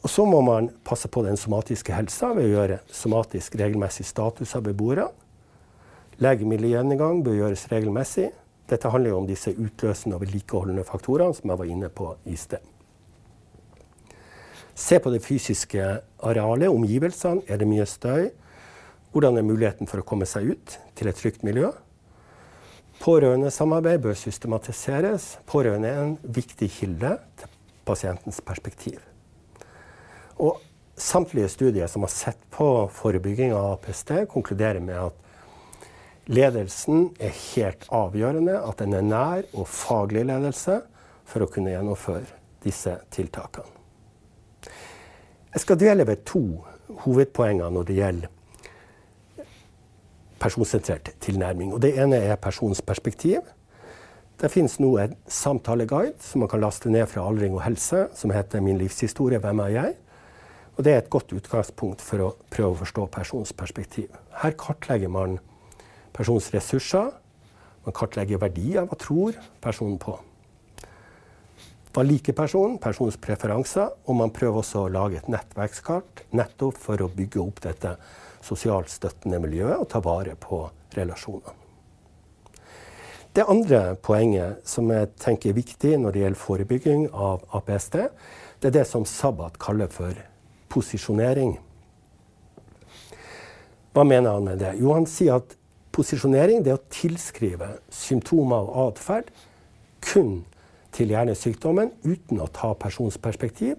Og 0.00 0.08
så 0.08 0.24
må 0.24 0.40
man 0.40 0.70
passe 0.84 1.10
på 1.12 1.22
den 1.26 1.36
somatiske 1.36 1.92
helsa 1.92 2.32
ved 2.36 2.48
å 2.48 2.54
gjøre 2.54 2.78
somatisk 2.88 3.58
regelmessig 3.60 4.06
status 4.08 4.54
av 4.56 4.64
beboere. 4.64 5.10
Legemiddelgjennomgang 6.24 7.20
bør 7.24 7.36
gjøres 7.36 7.66
regelmessig. 7.72 8.30
Dette 8.70 8.88
handler 8.92 9.12
jo 9.12 9.20
om 9.20 9.28
disse 9.28 9.52
utløsende 9.52 10.16
og 10.16 10.24
vedlikeholdende 10.24 10.86
faktorene 10.88 11.36
som 11.36 11.52
jeg 11.52 11.60
var 11.60 11.72
inne 11.72 11.90
på 11.92 12.14
i 12.24 12.36
sted. 12.40 12.64
Se 14.80 14.96
på 15.02 15.12
det 15.12 15.20
fysiske 15.20 15.84
arealet, 16.24 16.70
omgivelsene. 16.72 17.44
Er 17.48 17.60
det 17.60 17.68
mye 17.68 17.84
støy? 17.88 18.30
Hvordan 19.12 19.36
er 19.36 19.44
muligheten 19.44 19.90
for 19.90 20.00
å 20.00 20.06
komme 20.06 20.28
seg 20.28 20.54
ut 20.54 20.76
til 20.96 21.10
et 21.10 21.18
trygt 21.18 21.44
miljø? 21.44 21.72
Pårørendesamarbeid 23.00 24.02
bør 24.04 24.16
systematiseres. 24.18 25.38
Pårørende 25.48 25.88
er 25.88 26.00
en 26.02 26.16
viktig 26.20 26.68
kilde 26.74 27.14
til 27.40 27.54
pasientens 27.88 28.42
perspektiv. 28.44 28.98
Og 30.36 30.60
samtlige 31.00 31.48
studier 31.48 31.88
som 31.88 32.04
har 32.04 32.12
sett 32.12 32.42
på 32.52 32.66
forebygging 32.92 33.54
av 33.56 33.78
APST, 33.78 34.12
konkluderer 34.28 34.84
med 34.84 35.00
at 35.00 36.28
ledelsen 36.28 37.08
er 37.16 37.32
helt 37.54 37.86
avgjørende, 37.88 38.58
at 38.60 38.84
den 38.84 38.92
er 38.98 39.06
nær 39.08 39.48
og 39.54 39.68
faglig 39.68 40.26
ledelse 40.28 40.82
for 41.24 41.46
å 41.46 41.48
kunne 41.48 41.72
gjennomføre 41.72 42.28
disse 42.64 42.98
tiltakene. 43.14 43.78
Jeg 45.50 45.64
skal 45.64 45.80
dvele 45.80 46.04
ved 46.06 46.20
to 46.28 46.44
hovedpoenger 47.00 47.72
når 47.72 47.88
det 47.88 47.96
gjelder 47.96 48.36
personsentrert 50.40 51.12
tilnærming. 51.20 51.74
Og 51.74 51.82
det 51.84 51.94
ene 52.00 52.16
er 52.16 52.40
personens 52.40 52.82
perspektiv. 52.82 53.44
Det 54.40 54.48
finnes 54.48 54.78
nå 54.80 54.94
en 54.98 55.16
samtaleguide 55.28 56.16
som 56.24 56.40
man 56.40 56.48
kan 56.48 56.62
laste 56.62 56.90
ned 56.90 57.04
fra 57.10 57.26
Aldring 57.28 57.54
og 57.58 57.62
helse, 57.62 58.08
som 58.14 58.30
heter 58.30 58.60
'Min 58.60 58.78
livshistorie 58.78 59.38
hvem 59.38 59.60
er 59.60 59.68
jeg?' 59.68 59.96
Og 60.76 60.84
det 60.84 60.92
er 60.92 60.98
et 60.98 61.10
godt 61.10 61.32
utgangspunkt 61.32 62.00
for 62.00 62.18
å 62.18 62.34
prøve 62.50 62.72
å 62.72 62.78
forstå 62.80 63.06
personens 63.12 63.52
perspektiv. 63.52 64.08
Her 64.32 64.50
kartlegger 64.50 65.08
man 65.08 65.38
personens 66.12 66.54
ressurser, 66.54 67.10
man 67.84 67.92
kartlegger 67.92 68.38
verdier. 68.38 68.86
Hva 68.86 68.96
tror 68.96 69.36
personen 69.60 69.98
på? 69.98 70.18
Hva 71.92 72.04
liker 72.06 72.32
personen? 72.32 72.78
Personens 72.78 73.16
preferanser. 73.16 73.90
Og 74.06 74.16
man 74.16 74.30
prøver 74.30 74.62
også 74.62 74.86
å 74.86 74.92
lage 74.92 75.16
et 75.16 75.28
nettverkskart 75.28 76.24
nettopp 76.32 76.78
for 76.78 77.02
å 77.02 77.10
bygge 77.12 77.40
opp 77.42 77.60
dette 77.60 77.96
sosialt 78.44 78.90
støttende 78.92 79.40
miljøet 79.42 79.82
og 79.82 79.88
ta 79.92 80.00
vare 80.04 80.36
på 80.40 80.64
relasjonene. 80.96 81.56
Det 83.30 83.44
andre 83.46 83.94
poenget 84.02 84.58
som 84.66 84.88
jeg 84.90 85.12
tenker 85.22 85.52
er 85.52 85.58
viktig 85.60 85.92
når 86.02 86.14
det 86.14 86.22
gjelder 86.24 86.40
forebygging 86.40 87.04
av 87.14 87.44
APSD, 87.54 87.96
det 88.58 88.72
er 88.72 88.74
det 88.80 88.86
som 88.90 89.06
Sabbat 89.06 89.58
kaller 89.62 89.90
for 89.92 90.18
posisjonering. 90.70 91.54
Hva 93.94 94.02
mener 94.06 94.34
han 94.34 94.48
med 94.48 94.58
det? 94.62 94.74
Jo, 94.82 94.96
han 94.96 95.06
sier 95.06 95.38
at 95.38 95.54
posisjonering 95.94 96.66
er 96.66 96.74
å 96.74 96.82
tilskrive 96.90 97.76
symptomer 97.94 98.66
og 98.66 98.96
atferd 98.96 99.30
kun 100.02 100.40
til 100.94 101.14
hjernesykdommen 101.14 101.94
uten 102.02 102.42
å 102.42 102.50
ta 102.50 102.72
personsperspektiv 102.74 103.78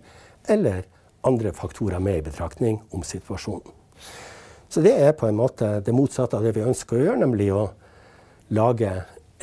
eller 0.52 0.86
andre 1.28 1.52
faktorer 1.56 2.00
med 2.00 2.22
i 2.22 2.26
betraktning 2.30 2.80
om 2.96 3.04
situasjonen. 3.04 3.68
Så 4.72 4.80
det 4.80 4.94
er 4.96 5.12
på 5.12 5.28
en 5.28 5.36
måte 5.36 5.82
det 5.84 5.92
motsatte 5.92 6.38
av 6.38 6.46
det 6.48 6.54
vi 6.56 6.64
ønsker 6.64 6.96
å 6.96 7.02
gjøre, 7.02 7.22
nemlig 7.26 7.50
å 7.52 7.66
lage 8.56 8.92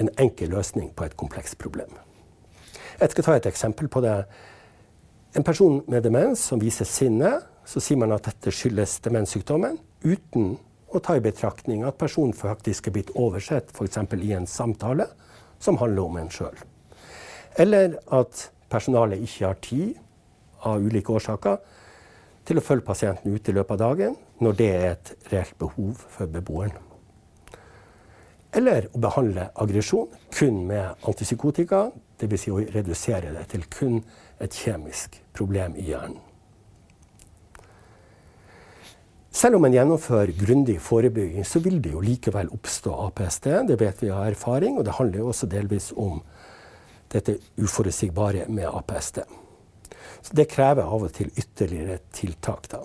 en 0.01 0.09
enkel 0.17 0.55
løsning 0.55 0.89
på 0.97 1.05
et 1.05 1.17
komplekst 1.21 1.59
problem. 1.61 1.91
Jeg 2.99 3.13
skal 3.13 3.27
ta 3.27 3.35
et 3.37 3.49
eksempel 3.51 3.91
på 3.93 4.01
det 4.03 4.15
en 5.37 5.45
person 5.45 5.83
med 5.87 6.07
demens 6.07 6.41
som 6.49 6.61
viser 6.63 6.89
sinne, 6.89 7.35
så 7.69 7.83
sier 7.85 8.01
man 8.01 8.15
at 8.17 8.25
dette 8.25 8.53
skyldes 8.55 8.97
demenssykdommen, 9.05 9.77
uten 10.01 10.55
å 10.89 11.01
ta 11.05 11.19
i 11.19 11.23
betraktning 11.23 11.85
at 11.85 11.99
personen 12.01 12.33
faktisk 12.33 12.89
er 12.89 12.97
blitt 12.97 13.13
oversett 13.13 13.75
f.eks. 13.75 14.01
i 14.17 14.33
en 14.33 14.49
samtale 14.49 15.11
som 15.61 15.77
handler 15.77 16.09
om 16.09 16.17
en 16.17 16.33
sjøl. 16.33 16.57
Eller 17.61 17.99
at 18.15 18.49
personalet 18.73 19.21
ikke 19.27 19.51
har 19.51 19.61
tid, 19.61 19.99
av 20.65 20.83
ulike 20.83 21.13
årsaker, 21.15 21.61
til 22.49 22.59
å 22.59 22.65
følge 22.65 22.87
pasienten 22.87 23.35
ut 23.35 23.49
i 23.49 23.55
løpet 23.55 23.77
av 23.77 23.81
dagen 23.83 24.15
når 24.41 24.59
det 24.59 24.69
er 24.75 24.87
et 24.95 25.11
reelt 25.33 25.57
behov 25.61 26.05
for 26.09 26.31
beboeren. 26.33 26.77
Eller 28.57 28.87
å 28.97 29.01
behandle 29.03 29.51
aggresjon 29.61 30.09
kun 30.33 30.63
med 30.71 31.05
antipsykotika, 31.05 31.91
dvs. 32.19 32.41
Si 32.41 32.53
å 32.53 32.63
redusere 32.63 33.35
det 33.35 33.45
til 33.53 33.67
kun 33.69 34.01
et 34.41 34.57
kjemisk 34.57 35.21
problem 35.37 35.77
i 35.77 35.91
hjernen. 35.91 36.23
Selv 39.39 39.59
om 39.59 39.67
en 39.69 39.75
gjennomfører 39.77 40.33
grundig 40.35 40.79
forebygging, 40.83 41.45
så 41.47 41.61
vil 41.63 41.77
det 41.85 41.93
jo 41.93 42.01
likevel 42.03 42.49
oppstå 42.57 42.95
APST. 43.05 43.51
Det 43.69 43.77
vet 43.79 44.01
vi 44.03 44.09
av 44.11 44.25
erfaring, 44.33 44.81
og 44.81 44.89
det 44.89 44.97
handler 44.97 45.21
jo 45.21 45.29
også 45.31 45.47
delvis 45.53 45.93
om 45.95 46.23
dette 47.13 47.37
uforutsigbare 47.61 48.49
med 48.49 48.67
APSD. 48.73 49.21
Det 50.31 50.45
krever 50.51 50.85
av 50.85 51.07
og 51.07 51.13
til 51.13 51.31
ytterligere 51.37 51.99
tiltak. 52.13 52.69
da. 52.69 52.83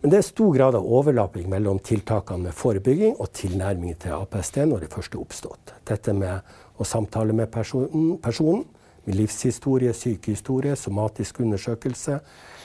Men 0.00 0.10
det 0.10 0.18
er 0.18 0.26
stor 0.26 0.52
grad 0.54 0.74
av 0.74 0.86
overlapping 0.86 1.48
mellom 1.50 1.78
tiltakene 1.78 2.48
med 2.48 2.54
forebygging 2.54 3.16
og 3.18 3.32
tilnærming 3.32 3.96
til 3.98 4.12
APSD 4.16 4.58
når 4.66 4.84
det 4.84 4.92
først 4.92 5.14
er 5.14 5.22
oppstått. 5.22 5.72
Dette 5.88 6.12
med 6.12 6.40
å 6.76 6.84
samtale 6.84 7.32
med 7.32 7.50
personen, 7.50 8.18
personen 8.22 8.64
med 9.06 9.16
livshistorie, 9.16 9.94
sykehistorie, 9.94 10.76
somatisk 10.76 11.40
undersøkelse, 11.40 12.18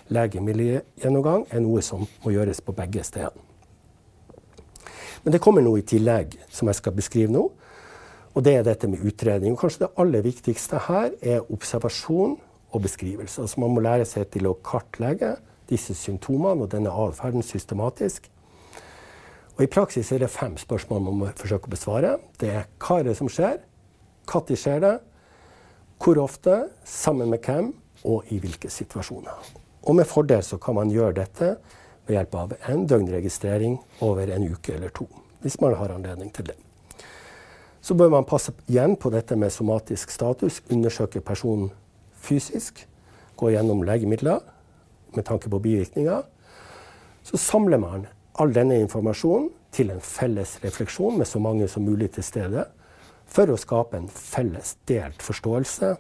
legemiddelgjennomgang, 0.10 1.46
er 1.50 1.64
noe 1.64 1.82
som 1.86 2.04
må 2.26 2.34
gjøres 2.34 2.62
på 2.66 2.76
begge 2.76 3.06
stedene. 3.08 3.48
Men 5.24 5.36
det 5.36 5.42
kommer 5.44 5.62
noe 5.62 5.80
i 5.84 5.86
tillegg 5.86 6.34
som 6.50 6.70
jeg 6.70 6.80
skal 6.80 6.96
beskrive 6.98 7.32
nå. 7.32 7.44
Og 8.32 8.46
det 8.46 8.56
er 8.58 8.64
dette 8.66 8.88
med 8.90 9.04
utredning. 9.06 9.58
Kanskje 9.60 9.86
det 9.86 9.92
aller 10.02 10.24
viktigste 10.26 10.80
her 10.88 11.12
er 11.22 11.52
observasjon 11.54 12.40
og 12.72 12.84
beskrivelser. 12.86 13.48
Så 13.48 13.62
man 13.62 13.74
må 13.76 13.84
lære 13.84 14.06
seg 14.08 14.30
til 14.34 14.48
å 14.50 14.58
kartlegge 14.66 15.36
disse 15.72 15.96
symptomene 15.96 16.66
og 16.66 16.72
denne 16.72 16.92
atferden 16.92 17.44
systematisk. 17.46 18.28
Og 19.58 19.66
I 19.66 19.72
praksis 19.72 20.12
er 20.12 20.24
det 20.24 20.32
fem 20.32 20.56
spørsmål 20.58 21.04
man 21.06 21.20
må 21.20 21.32
forsøke 21.38 21.70
å 21.70 21.76
besvare. 21.76 22.16
Det 22.40 22.50
er 22.50 22.70
hva 22.82 23.00
er 23.00 23.12
det 23.12 23.18
som 23.20 23.30
skjer, 23.32 23.60
når 24.32 24.56
skjer 24.58 24.80
det, 24.84 24.96
hvor 26.02 26.18
ofte, 26.18 26.56
sammen 26.88 27.30
med 27.30 27.44
hvem 27.46 27.74
og 28.10 28.32
i 28.34 28.40
hvilke 28.42 28.72
situasjoner. 28.74 29.52
Og 29.86 29.96
med 29.98 30.10
fordel 30.10 30.42
så 30.46 30.58
kan 30.62 30.78
man 30.78 30.90
gjøre 30.94 31.20
dette 31.20 31.56
ved 32.08 32.16
hjelp 32.16 32.36
av 32.38 32.56
en 32.70 32.88
døgnregistrering 32.90 33.78
over 34.06 34.32
en 34.34 34.48
uke 34.50 34.74
eller 34.76 34.94
to. 34.94 35.08
Hvis 35.42 35.60
man 35.62 35.76
har 35.78 35.94
anledning 35.94 36.32
til 36.34 36.50
det. 36.50 36.58
Så 37.82 37.94
bør 37.98 38.12
man 38.14 38.28
passe 38.30 38.54
igjen 38.70 38.96
på 38.96 39.10
dette 39.10 39.36
med 39.36 39.54
somatisk 39.54 40.12
status, 40.14 40.62
undersøke 40.70 41.22
personen 41.22 41.72
fysisk, 42.22 42.86
gå 43.38 43.52
gjennom 43.54 43.84
legemidler 43.88 44.44
med 45.16 45.26
tanke 45.28 45.50
på 45.50 45.60
bivirkninger. 45.60 46.24
Så 47.24 47.38
samler 47.38 47.82
man 47.82 48.06
all 48.40 48.54
denne 48.56 48.80
informasjonen 48.82 49.50
til 49.76 49.92
en 49.94 50.04
felles 50.04 50.58
refleksjon 50.64 51.18
med 51.20 51.30
så 51.30 51.40
mange 51.40 51.68
som 51.72 51.86
mulig 51.88 52.12
til 52.16 52.26
stede, 52.26 52.66
for 53.32 53.48
å 53.48 53.60
skape 53.60 53.98
en 53.98 54.10
felles 54.12 54.76
delt 54.90 55.24
forståelse 55.24 55.94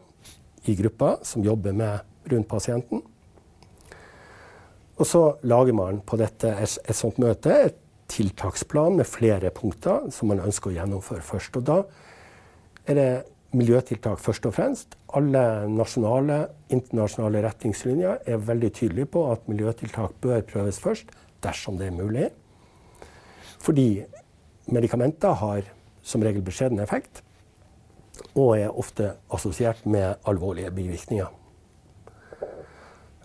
i 0.67 0.75
gruppa 0.75 1.15
som 1.25 1.45
jobber 1.45 1.75
med 1.75 2.31
rundt 2.31 2.49
pasienten. 2.51 3.01
Og 4.99 5.07
så 5.07 5.21
lager 5.47 5.73
man 5.73 6.01
på 6.05 6.19
dette 6.19 6.51
et, 6.61 6.91
sånt 6.93 7.17
møte 7.21 7.53
et 7.69 7.77
tiltaksplan 8.11 8.99
med 8.99 9.07
flere 9.07 9.49
punkter 9.55 10.09
som 10.13 10.29
man 10.29 10.43
ønsker 10.43 10.69
å 10.69 10.75
gjennomføre 10.75 11.23
først. 11.25 11.57
Og 11.57 11.65
da 11.65 11.77
er 12.85 12.99
det 12.99 13.11
miljøtiltak 13.57 14.19
først 14.21 14.45
og 14.47 14.55
fremst. 14.55 14.95
Alle 15.17 15.67
nasjonale, 15.71 16.45
internasjonale 16.71 17.43
retningslinjer 17.45 18.23
er 18.25 18.45
veldig 18.47 18.71
tydelige 18.77 19.11
på 19.15 19.25
at 19.31 19.47
miljøtiltak 19.51 20.15
bør 20.23 20.41
prøves 20.47 20.79
først, 20.79 21.11
dersom 21.43 21.77
det 21.79 21.89
er 21.89 21.97
mulig. 21.97 22.29
Fordi 23.61 24.03
medikamenter 24.71 25.35
har 25.41 25.67
som 26.01 26.23
regel 26.23 26.43
beskjeden 26.45 26.81
effekt, 26.81 27.23
og 28.35 28.57
er 28.57 28.77
ofte 28.77 29.15
assosiert 29.33 29.85
med 29.85 30.21
alvorlige 30.27 30.71
bivirkninger. 30.71 31.29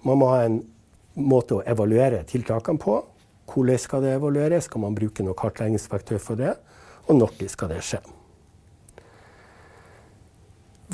Man 0.06 0.18
må 0.18 0.30
ha 0.30 0.44
en 0.46 0.60
måte 1.16 1.58
å 1.58 1.64
evaluere 1.66 2.22
tiltakene 2.28 2.80
på 2.80 3.00
hvordan 3.46 3.78
skal 3.78 4.02
det 4.02 4.16
evalueres? 4.16 4.66
Skal 4.66 4.82
man 4.82 4.96
bruke 4.96 5.24
noe 5.24 5.38
kartleggingsverktøy 5.38 6.18
for 6.20 6.38
det? 6.38 6.56
Og 7.06 7.16
når 7.16 7.46
skal 7.48 7.70
det 7.70 7.82
skje? 7.86 8.02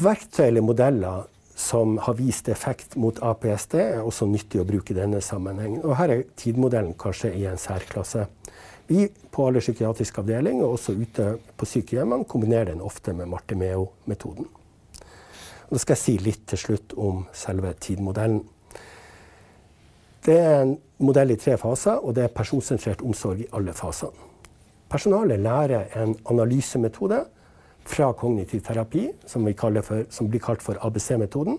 Verktøy 0.00 0.46
eller 0.46 0.64
modeller 0.64 1.26
som 1.56 1.98
har 2.00 2.16
vist 2.16 2.48
effekt 2.48 2.96
mot 2.96 3.18
APSD, 3.22 3.74
er 3.76 4.00
også 4.00 4.26
nyttig 4.26 4.62
å 4.62 4.66
bruke 4.66 4.94
i 4.94 4.96
denne 4.96 5.20
sammenhengen. 5.22 5.82
Og 5.84 5.96
her 5.98 6.14
er 6.14 6.24
tidmodellen 6.38 6.94
kanskje 6.98 7.34
i 7.36 7.44
en 7.48 7.60
særklasse. 7.60 8.24
Vi 8.88 9.04
på 9.32 9.46
alle 9.46 9.60
psykiatriske 9.62 10.24
avdelinger 10.24 10.64
og 10.64 10.78
også 10.78 10.96
ute 10.96 11.28
på 11.56 11.68
sykehjemmene 11.68 12.26
kombinerer 12.28 12.72
den 12.72 12.82
ofte 12.84 13.14
med 13.16 13.30
Martimeo-metoden. 13.30 14.48
Nå 15.72 15.80
skal 15.80 15.94
jeg 15.94 16.02
si 16.02 16.16
litt 16.20 16.42
til 16.50 16.60
slutt 16.60 16.96
om 17.00 17.22
selve 17.36 17.72
tidmodellen. 17.80 18.42
Det 20.22 20.34
er 20.38 20.58
en 20.64 20.74
modell 21.02 21.32
i 21.34 21.38
tre 21.40 21.56
faser, 21.58 22.00
og 22.00 22.14
det 22.16 22.26
er 22.26 22.34
personsentrert 22.34 23.04
omsorg 23.04 23.40
i 23.44 23.48
alle 23.56 23.72
fasene. 23.76 24.28
Personalet 24.92 25.40
lærer 25.40 25.94
en 26.02 26.12
analysemetode 26.28 27.22
fra 27.88 28.12
kognitiv 28.16 28.62
terapi, 28.66 29.08
som, 29.26 29.46
for, 29.82 30.06
som 30.10 30.28
blir 30.30 30.40
kalt 30.40 30.62
for 30.62 30.78
ABC-metoden. 30.80 31.58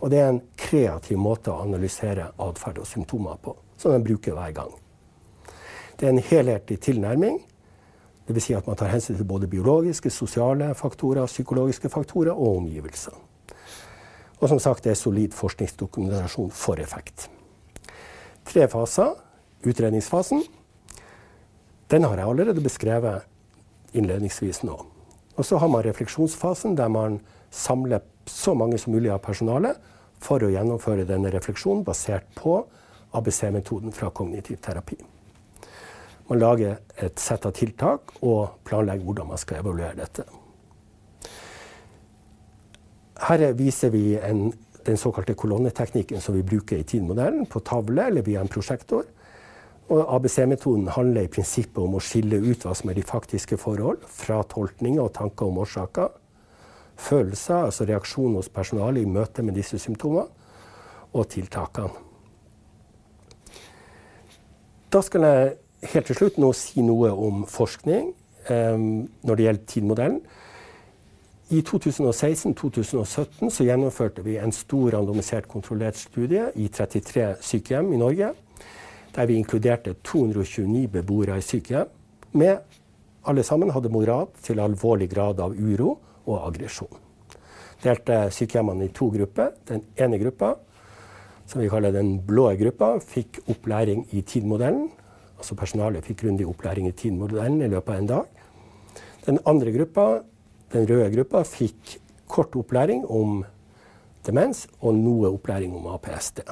Og 0.00 0.10
det 0.12 0.20
er 0.20 0.28
en 0.28 0.42
kreativ 0.56 1.18
måte 1.18 1.50
å 1.50 1.62
analysere 1.64 2.30
atferd 2.38 2.82
og 2.82 2.88
symptomer 2.88 3.38
på, 3.42 3.56
som 3.80 3.94
de 3.94 4.02
bruker 4.04 4.36
hver 4.36 4.52
gang. 4.56 4.72
Det 5.96 6.06
er 6.06 6.12
en 6.12 6.26
helhetlig 6.30 6.80
tilnærming. 6.84 7.38
Dvs. 8.26 8.42
Si 8.44 8.56
at 8.58 8.66
man 8.66 8.76
tar 8.76 8.90
hensyn 8.92 9.16
til 9.16 9.28
både 9.28 9.48
biologiske, 9.48 10.10
sosiale 10.10 10.72
faktorer, 10.76 11.30
psykologiske 11.30 11.88
faktorer 11.88 12.34
og 12.34 12.58
omgivelser. 12.58 13.16
Og 14.36 14.50
som 14.52 14.60
sagt, 14.60 14.84
det 14.84 14.92
er 14.92 15.00
solid 15.00 15.32
forskningsdokumentasjon 15.32 16.52
for 16.52 16.82
effekt 16.82 17.30
tre 18.46 18.68
faser. 18.68 19.14
Utredningsfasen. 19.66 20.44
Den 21.90 22.04
har 22.04 22.16
jeg 22.16 22.28
allerede 22.28 22.62
beskrevet 22.62 23.26
innledningsvis 23.94 24.62
nå. 24.66 24.76
Og 25.36 25.44
så 25.44 25.58
har 25.60 25.68
man 25.68 25.84
refleksjonsfasen, 25.84 26.76
der 26.76 26.88
man 26.88 27.20
samler 27.50 28.04
så 28.26 28.54
mange 28.54 28.78
som 28.78 28.94
mulig 28.96 29.12
av 29.12 29.22
personalet 29.24 29.76
for 30.22 30.42
å 30.42 30.50
gjennomføre 30.50 31.06
denne 31.08 31.30
refleksjonen 31.34 31.84
basert 31.84 32.26
på 32.38 32.58
ABC-metoden 33.16 33.92
fra 33.94 34.10
kognitiv 34.10 34.58
terapi. 34.64 34.96
Man 36.26 36.40
lager 36.42 36.80
et 36.98 37.20
sett 37.22 37.46
av 37.46 37.54
tiltak 37.54 38.16
og 38.26 38.58
planlegger 38.66 39.06
hvordan 39.06 39.30
man 39.30 39.40
skal 39.40 39.60
evaluere 39.60 39.94
dette. 40.00 40.24
Her 43.26 43.44
viser 43.56 43.92
vi 43.94 44.16
en 44.18 44.50
den 44.86 44.96
såkalte 44.96 45.34
kolonneteknikken 45.34 46.20
som 46.22 46.34
vi 46.36 46.44
bruker 46.46 46.78
i 46.78 46.84
TIN-modellen, 46.86 47.46
på 47.46 47.60
tavle 47.66 48.06
eller 48.06 48.22
via 48.22 48.40
en 48.40 48.50
prosjektor. 48.50 49.02
Og 49.86 50.08
ABC-metoden 50.16 50.88
handler 50.90 51.26
i 51.26 51.30
prinsippet 51.30 51.78
om 51.78 51.94
å 51.94 52.02
skille 52.02 52.40
ut 52.42 52.64
hva 52.66 52.72
som 52.74 52.90
er 52.90 52.98
de 52.98 53.04
faktiske 53.06 53.58
forhold, 53.62 54.02
fra 54.10 54.40
tolkninger 54.50 55.02
og 55.02 55.12
tanker 55.14 55.46
om 55.46 55.60
årsaker. 55.62 56.08
Følelser, 56.96 57.68
altså 57.68 57.86
reaksjon 57.86 58.34
hos 58.34 58.50
personalet 58.50 59.04
i 59.04 59.10
møte 59.10 59.44
med 59.46 59.54
disse 59.54 59.78
symptomene, 59.78 60.26
og 61.16 61.28
tiltakene. 61.32 61.92
Da 64.92 65.02
skal 65.04 65.26
jeg 65.26 65.54
helt 65.92 66.10
til 66.10 66.18
slutt 66.18 66.40
nå 66.40 66.50
si 66.56 66.82
noe 66.84 67.12
om 67.12 67.44
forskning 67.50 68.10
eh, 68.50 68.78
når 68.78 69.38
det 69.38 69.46
gjelder 69.46 69.70
TID-modellen. 69.70 70.18
I 71.54 71.60
2016-2017 71.62 73.52
gjennomførte 73.62 74.24
vi 74.26 74.34
en 74.42 74.54
stor 74.54 74.96
randomisert 74.96 75.46
kontrollert 75.46 75.98
studie 76.00 76.48
i 76.58 76.66
33 76.74 77.36
sykehjem 77.44 77.92
i 77.94 78.00
Norge. 78.00 78.32
Der 79.16 79.26
vi 79.26 79.38
inkluderte 79.40 79.94
229 80.04 80.88
beboere 80.92 81.38
i 81.38 81.44
sykehjem. 81.44 81.88
Med 82.36 82.58
alle 83.24 83.42
sammen 83.42 83.72
hadde 83.72 83.88
moderat 83.88 84.34
til 84.44 84.60
alvorlig 84.60 85.08
grad 85.08 85.40
av 85.40 85.54
uro 85.56 85.94
og 86.26 86.42
aggresjon. 86.50 86.92
Delte 87.80 88.26
sykehjemmene 88.34 88.84
i 88.84 88.92
to 88.92 89.08
grupper. 89.14 89.54
Den 89.68 89.86
ene 89.96 90.18
gruppa, 90.20 90.52
som 91.48 91.62
vi 91.62 91.70
kaller 91.72 91.94
den 91.96 92.18
blå 92.28 92.50
gruppa, 92.60 92.98
fikk 93.00 93.40
opplæring 93.48 94.04
i 94.12 94.20
TID-modellen. 94.20 94.90
Altså 95.38 95.56
personalet 95.56 96.04
fikk 96.04 96.20
grundig 96.26 96.46
opplæring 96.48 96.90
i 96.90 96.92
TID-modellen 96.92 97.62
i 97.64 97.70
løpet 97.72 97.94
av 97.94 98.02
en 98.02 98.10
dag. 98.10 98.42
Den 99.26 99.40
andre 99.48 99.72
gruppa 99.72 100.06
den 100.74 100.86
røde 100.90 101.08
gruppa 101.14 101.40
fikk 101.46 101.96
kort 102.28 102.56
opplæring 102.58 103.06
om 103.06 103.44
demens 104.26 104.66
og 104.82 104.96
noe 104.98 105.30
opplæring 105.30 105.72
om 105.78 105.86
APSD. 105.94 106.42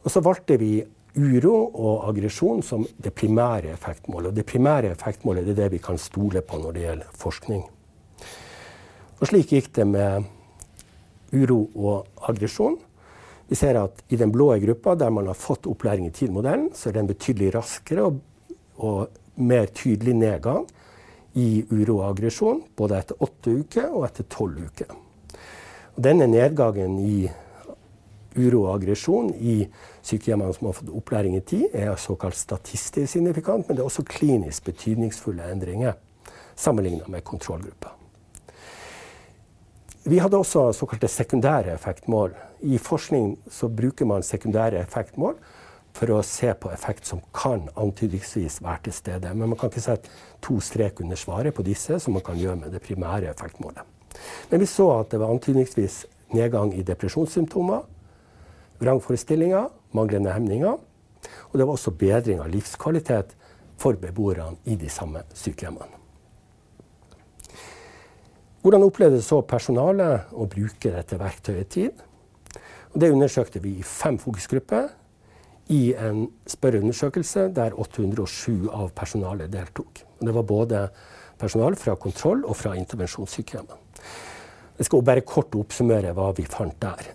Og 0.00 0.08
så 0.08 0.22
valgte 0.24 0.56
vi 0.60 0.78
uro 1.16 1.54
og 1.74 2.08
aggresjon 2.10 2.62
som 2.62 2.84
det 3.02 3.12
primære 3.16 3.72
effektmålet. 3.74 4.30
Og 4.30 4.36
det 4.36 4.46
primære 4.46 4.92
effektmålet 4.94 5.48
er 5.48 5.58
det 5.58 5.70
vi 5.74 5.82
kan 5.82 5.98
stole 5.98 6.42
på 6.42 6.60
når 6.60 6.76
det 6.76 6.84
gjelder 6.84 7.16
forskning. 7.18 7.64
Og 9.20 9.28
slik 9.28 9.52
gikk 9.52 9.72
det 9.76 9.86
med 9.88 10.28
uro 11.36 11.60
og 11.76 12.28
aggresjon. 12.30 12.78
Vi 13.50 13.58
ser 13.58 13.80
at 13.80 14.04
i 14.08 14.16
den 14.16 14.30
blå 14.32 14.52
gruppa, 14.62 14.94
der 14.94 15.10
man 15.10 15.26
har 15.26 15.38
fått 15.38 15.66
opplæring 15.66 16.06
i 16.06 16.14
TID-modellen, 16.14 16.70
så 16.74 16.88
er 16.88 16.94
det 16.94 17.02
en 17.02 17.10
betydelig 17.10 17.54
raskere 17.56 18.06
og, 18.06 18.20
og 18.78 19.08
mer 19.42 19.66
tydelig 19.74 20.14
nedgang 20.14 20.68
i 21.34 21.64
uro 21.70 21.98
og 21.98 22.08
aggresjon, 22.12 22.62
både 22.76 22.98
etter 23.02 23.22
åtte 23.26 23.54
uker 23.62 23.90
og 23.90 24.06
etter 24.06 24.26
tolv 24.30 24.62
uker. 24.70 24.94
Denne 26.00 26.30
nedgangen 26.30 26.96
i 27.02 27.26
uro 28.36 28.64
og 28.66 28.74
aggresjon 28.76 29.32
i 29.34 29.64
sykehjemmene 30.06 30.54
som 30.54 30.68
har 30.70 30.76
fått 30.78 30.92
opplæring 30.94 31.36
i 31.38 31.44
tid, 31.44 31.66
er 31.74 31.94
såkalt 31.98 32.38
statistisk 32.38 33.12
signifikant, 33.12 33.66
men 33.66 33.76
det 33.76 33.82
er 33.82 33.88
også 33.90 34.06
klinisk 34.06 34.68
betydningsfulle 34.70 35.50
endringer 35.50 35.98
sammenlignet 36.60 37.08
med 37.08 37.24
kontrollgruppa. 37.24 37.96
Vi 40.04 40.18
hadde 40.18 40.38
også 40.40 40.70
såkalte 40.72 41.08
sekundære 41.12 41.74
effektmål. 41.74 42.32
I 42.64 42.78
forskning 42.80 43.34
bruker 43.76 44.08
man 44.08 44.24
sekundære 44.24 44.80
effektmål 44.80 45.36
for 45.96 46.12
å 46.14 46.22
se 46.24 46.52
på 46.56 46.70
effekt 46.72 47.08
som 47.08 47.20
kan 47.36 47.66
antydningsvis 47.76 48.60
være 48.64 48.86
til 48.86 48.96
stede. 48.96 49.34
Men 49.34 49.52
man 49.52 49.58
kan 49.60 49.68
ikke 49.68 49.84
sette 49.84 50.08
to 50.42 50.56
strek 50.64 51.02
under 51.04 51.20
svaret 51.20 51.54
på 51.54 51.64
disse, 51.66 51.98
som 52.00 52.16
man 52.16 52.24
kan 52.24 52.38
gjøre 52.40 52.62
med 52.62 52.72
det 52.72 52.82
primære 52.84 53.28
effektmålet. 53.32 53.84
Men 54.50 54.62
vi 54.62 54.68
så 54.70 54.88
at 55.00 55.12
det 55.12 55.20
var 55.20 55.32
antydningsvis 55.34 56.04
nedgang 56.32 56.72
i 56.74 56.86
depresjonssymptomer, 56.86 57.84
vrangforestillinger, 58.80 59.68
manglende 59.92 60.32
hemninger. 60.34 60.76
Og 61.50 61.58
det 61.58 61.66
var 61.66 61.76
også 61.76 61.94
bedring 61.96 62.40
av 62.40 62.50
livskvalitet 62.52 63.34
for 63.80 63.96
beboerne 64.00 64.58
i 64.64 64.76
de 64.76 64.88
samme 64.92 65.22
sykehjemmene. 65.34 65.96
Hvordan 68.60 68.84
opplevde 68.84 69.22
så 69.24 69.40
personalet 69.48 70.32
å 70.36 70.44
bruke 70.50 70.92
dette 70.92 71.16
verktøyet 71.20 71.70
tid? 71.72 72.02
Det 72.92 73.08
undersøkte 73.08 73.62
vi 73.64 73.78
i 73.78 73.86
fem 73.86 74.18
fokusgrupper 74.20 74.90
i 75.72 75.94
en 75.94 76.26
spørreundersøkelse 76.50 77.46
der 77.56 77.76
807 77.78 78.68
av 78.68 78.90
personalet 78.96 79.52
deltok. 79.52 80.02
Det 80.20 80.34
var 80.34 80.44
både 80.44 80.82
personal 81.40 81.76
fra 81.80 81.94
kontroll 81.96 82.44
og 82.44 82.58
fra 82.58 82.74
intervensjonssykehjemmene. 82.76 83.78
Jeg 84.80 84.88
skal 84.88 85.04
bare 85.04 85.24
kort 85.24 85.56
oppsummere 85.56 86.12
hva 86.16 86.30
vi 86.36 86.44
fant 86.48 86.76
der. 86.82 87.12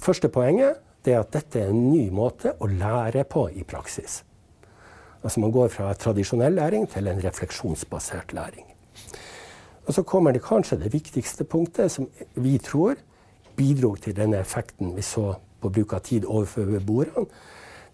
Første 0.00 0.28
poenget 0.32 0.80
er 1.08 1.20
at 1.20 1.32
dette 1.32 1.60
er 1.60 1.70
en 1.72 1.90
ny 1.92 2.10
måte 2.12 2.54
å 2.60 2.68
lære 2.68 3.24
på 3.24 3.46
i 3.56 3.64
praksis. 3.64 4.22
Altså 5.22 5.40
Man 5.40 5.52
går 5.52 5.68
fra 5.68 5.92
tradisjonell 5.94 6.54
læring 6.54 6.86
til 6.88 7.08
en 7.08 7.22
refleksjonsbasert 7.24 8.32
læring. 8.32 8.66
Og 9.86 9.94
Så 9.94 10.02
kommer 10.02 10.32
det 10.32 10.42
kanskje 10.42 10.78
det 10.78 10.92
viktigste 10.92 11.44
punktet, 11.44 11.90
som 11.90 12.08
vi 12.34 12.58
tror 12.58 12.94
bidro 13.56 13.94
til 13.94 14.16
denne 14.16 14.38
effekten 14.38 14.96
vi 14.96 15.02
så 15.02 15.34
på 15.60 15.68
bruk 15.68 15.92
av 15.92 16.00
tid 16.00 16.24
overfor 16.24 16.64
beboerne. 16.64 17.26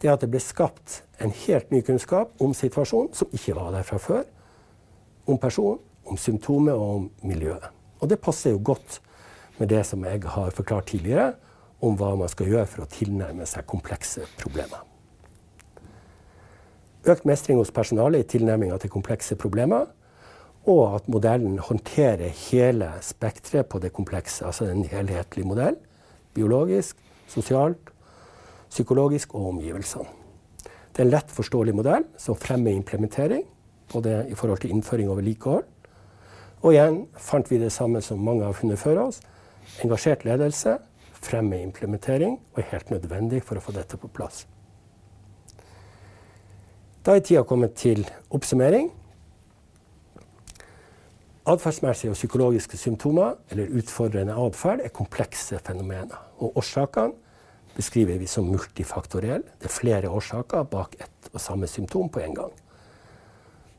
Det 0.03 0.11
at 0.11 0.21
det 0.21 0.31
ble 0.31 0.41
skapt 0.41 1.03
en 1.21 1.31
helt 1.31 1.71
ny 1.71 1.81
kunnskap 1.81 2.35
om 2.41 2.55
situasjonen 2.55 3.15
som 3.15 3.33
ikke 3.33 3.55
var 3.57 3.73
der 3.73 3.83
fra 3.83 3.99
før. 3.99 4.25
Om 5.27 5.39
personen, 5.39 5.79
om 6.07 6.17
symptomet 6.17 6.75
og 6.75 6.95
om 6.97 7.11
miljøet. 7.23 7.65
Og 8.01 8.11
det 8.11 8.21
passer 8.21 8.51
jo 8.51 8.61
godt 8.63 9.01
med 9.59 9.69
det 9.69 9.87
som 9.87 10.05
jeg 10.05 10.23
har 10.23 10.51
forklart 10.51 10.87
tidligere, 10.87 11.33
om 11.87 11.97
hva 11.99 12.13
man 12.19 12.31
skal 12.31 12.51
gjøre 12.51 12.69
for 12.71 12.85
å 12.85 12.91
tilnærme 12.91 13.47
seg 13.49 13.67
komplekse 13.69 14.27
problemer. 14.41 14.83
Økt 17.07 17.27
mestring 17.29 17.61
hos 17.61 17.71
personalet 17.71 18.25
i 18.25 18.31
tilnærminga 18.35 18.81
til 18.83 18.91
komplekse 18.91 19.37
problemer. 19.39 19.87
Og 20.67 20.97
at 20.97 21.07
modellen 21.07 21.61
håndterer 21.63 22.33
hele 22.49 22.89
spekteret 23.07 23.69
på 23.71 23.79
det 23.79 23.93
komplekse. 23.95 24.43
Altså 24.49 24.67
en 24.67 24.83
helhetlig 24.91 25.47
modell. 25.47 25.77
Biologisk, 26.35 26.99
sosialt, 27.31 27.93
psykologisk 28.71 29.37
og 29.39 29.53
omgivelsene. 29.53 30.11
Det 30.91 31.05
er 31.05 31.07
en 31.07 31.13
lett 31.13 31.31
forståelig 31.31 31.75
modell 31.77 32.07
som 32.19 32.39
fremmer 32.41 32.73
implementering, 32.73 33.45
både 33.93 34.25
i 34.33 34.35
forhold 34.35 34.65
til 34.65 34.73
innføring 34.73 35.11
og 35.13 35.21
vedlikehold. 35.21 35.65
Og 36.65 36.73
igjen 36.73 37.03
fant 37.21 37.51
vi 37.51 37.61
det 37.61 37.71
samme 37.71 38.01
som 38.03 38.23
mange 38.25 38.47
har 38.49 38.57
funnet 38.57 38.81
før 38.81 39.05
oss. 39.05 39.21
Engasjert 39.85 40.25
ledelse 40.27 40.79
fremmer 41.27 41.63
implementering 41.63 42.39
og 42.55 42.61
er 42.63 42.71
helt 42.73 42.93
nødvendig 42.95 43.43
for 43.45 43.59
å 43.59 43.65
få 43.65 43.75
dette 43.75 43.99
på 44.01 44.11
plass. 44.15 44.45
Da 47.07 47.15
er 47.15 47.23
tida 47.23 47.45
kommet 47.47 47.77
til 47.79 48.07
oppsummering. 48.35 48.89
Atferdsmessige 51.47 52.11
og 52.11 52.19
psykologiske 52.19 52.79
symptomer 52.81 53.37
eller 53.51 53.71
utfordrende 53.79 54.35
atferd 54.35 54.83
er 54.83 54.95
komplekse 54.95 55.61
fenomener. 55.63 56.19
Og 56.43 56.59
årsakene 56.59 57.15
beskriver 57.77 58.19
vi 58.19 58.27
som 58.27 58.49
multifaktorielle. 58.51 59.47
Det 59.61 59.71
er 59.71 59.75
flere 59.75 60.11
årsaker 60.11 60.67
bak 60.71 60.97
ett 60.99 61.31
og 61.33 61.41
samme 61.41 61.71
symptom 61.71 62.09
på 62.11 62.25
en 62.25 62.35
gang. 62.35 62.53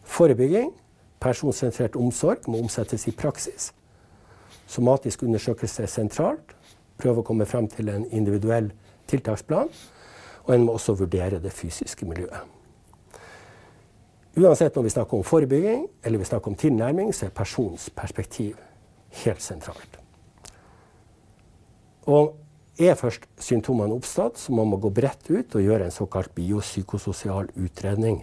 Forebygging, 0.07 0.71
personsentrert 1.19 1.95
omsorg, 1.99 2.47
må 2.47 2.61
omsettes 2.63 3.07
i 3.07 3.11
praksis. 3.11 3.73
Somatisk 4.67 5.23
undersøkelse 5.23 5.83
er 5.83 5.91
sentralt. 5.91 6.55
Prøve 6.97 7.21
å 7.21 7.27
komme 7.27 7.45
frem 7.45 7.67
til 7.71 7.89
en 7.93 8.05
individuell 8.09 8.71
tiltaksplan. 9.09 9.69
Og 10.47 10.53
en 10.55 10.65
må 10.65 10.77
også 10.77 10.95
vurdere 10.97 11.41
det 11.43 11.51
fysiske 11.53 12.07
miljøet. 12.07 12.55
Uansett 14.37 14.75
når 14.77 14.85
vi 14.85 14.93
snakker 14.93 15.17
om 15.17 15.25
forebygging 15.25 15.87
eller 16.05 16.21
vi 16.21 16.27
snakker 16.29 16.51
om 16.51 16.57
tilnærming, 16.61 17.13
så 17.13 17.25
er 17.25 17.33
persons 17.33 17.89
perspektiv 17.89 18.59
helt 19.23 19.41
sentralt. 19.41 19.97
Og 22.07 22.35
er 22.77 22.95
først 22.95 23.25
symptomene 23.41 23.97
oppstått, 23.97 24.37
så 24.37 24.53
må 24.53 24.63
man 24.69 24.81
gå 24.81 24.91
bredt 24.93 25.31
ut 25.31 25.55
og 25.57 25.63
gjøre 25.65 25.87
en 25.87 25.95
såkalt 25.95 26.35
biopsykososial 26.37 27.49
utredning. 27.57 28.21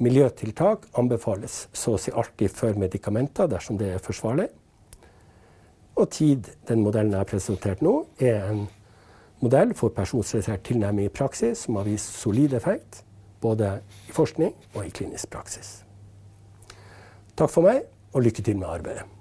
Miljøtiltak 0.00 0.86
anbefales 0.98 1.66
så 1.76 1.96
å 1.96 2.00
si 2.00 2.14
alltid 2.14 2.54
før 2.54 2.78
medikamenter 2.80 3.50
dersom 3.50 3.76
det 3.76 3.92
er 3.96 4.02
forsvarlig. 4.02 4.48
Og 5.98 6.10
TID, 6.14 6.46
den 6.68 6.84
modellen 6.86 7.10
jeg 7.10 7.18
har 7.18 7.26
presentert 7.26 7.82
nå, 7.82 7.92
er 8.22 8.44
en 8.52 8.68
modell 9.42 9.74
for 9.74 9.90
personsrelatert 9.94 10.62
tilnærming 10.68 11.08
i 11.08 11.14
praksis 11.14 11.64
som 11.66 11.78
har 11.78 11.88
vist 11.88 12.20
solid 12.20 12.54
effekt 12.54 13.02
både 13.42 13.78
i 14.08 14.14
forskning 14.14 14.54
og 14.74 14.86
i 14.86 14.94
klinisk 14.94 15.30
praksis. 15.34 15.80
Takk 17.38 17.50
for 17.50 17.66
meg, 17.66 17.84
og 18.14 18.24
lykke 18.24 18.42
til 18.42 18.58
med 18.58 18.70
arbeidet. 18.70 19.17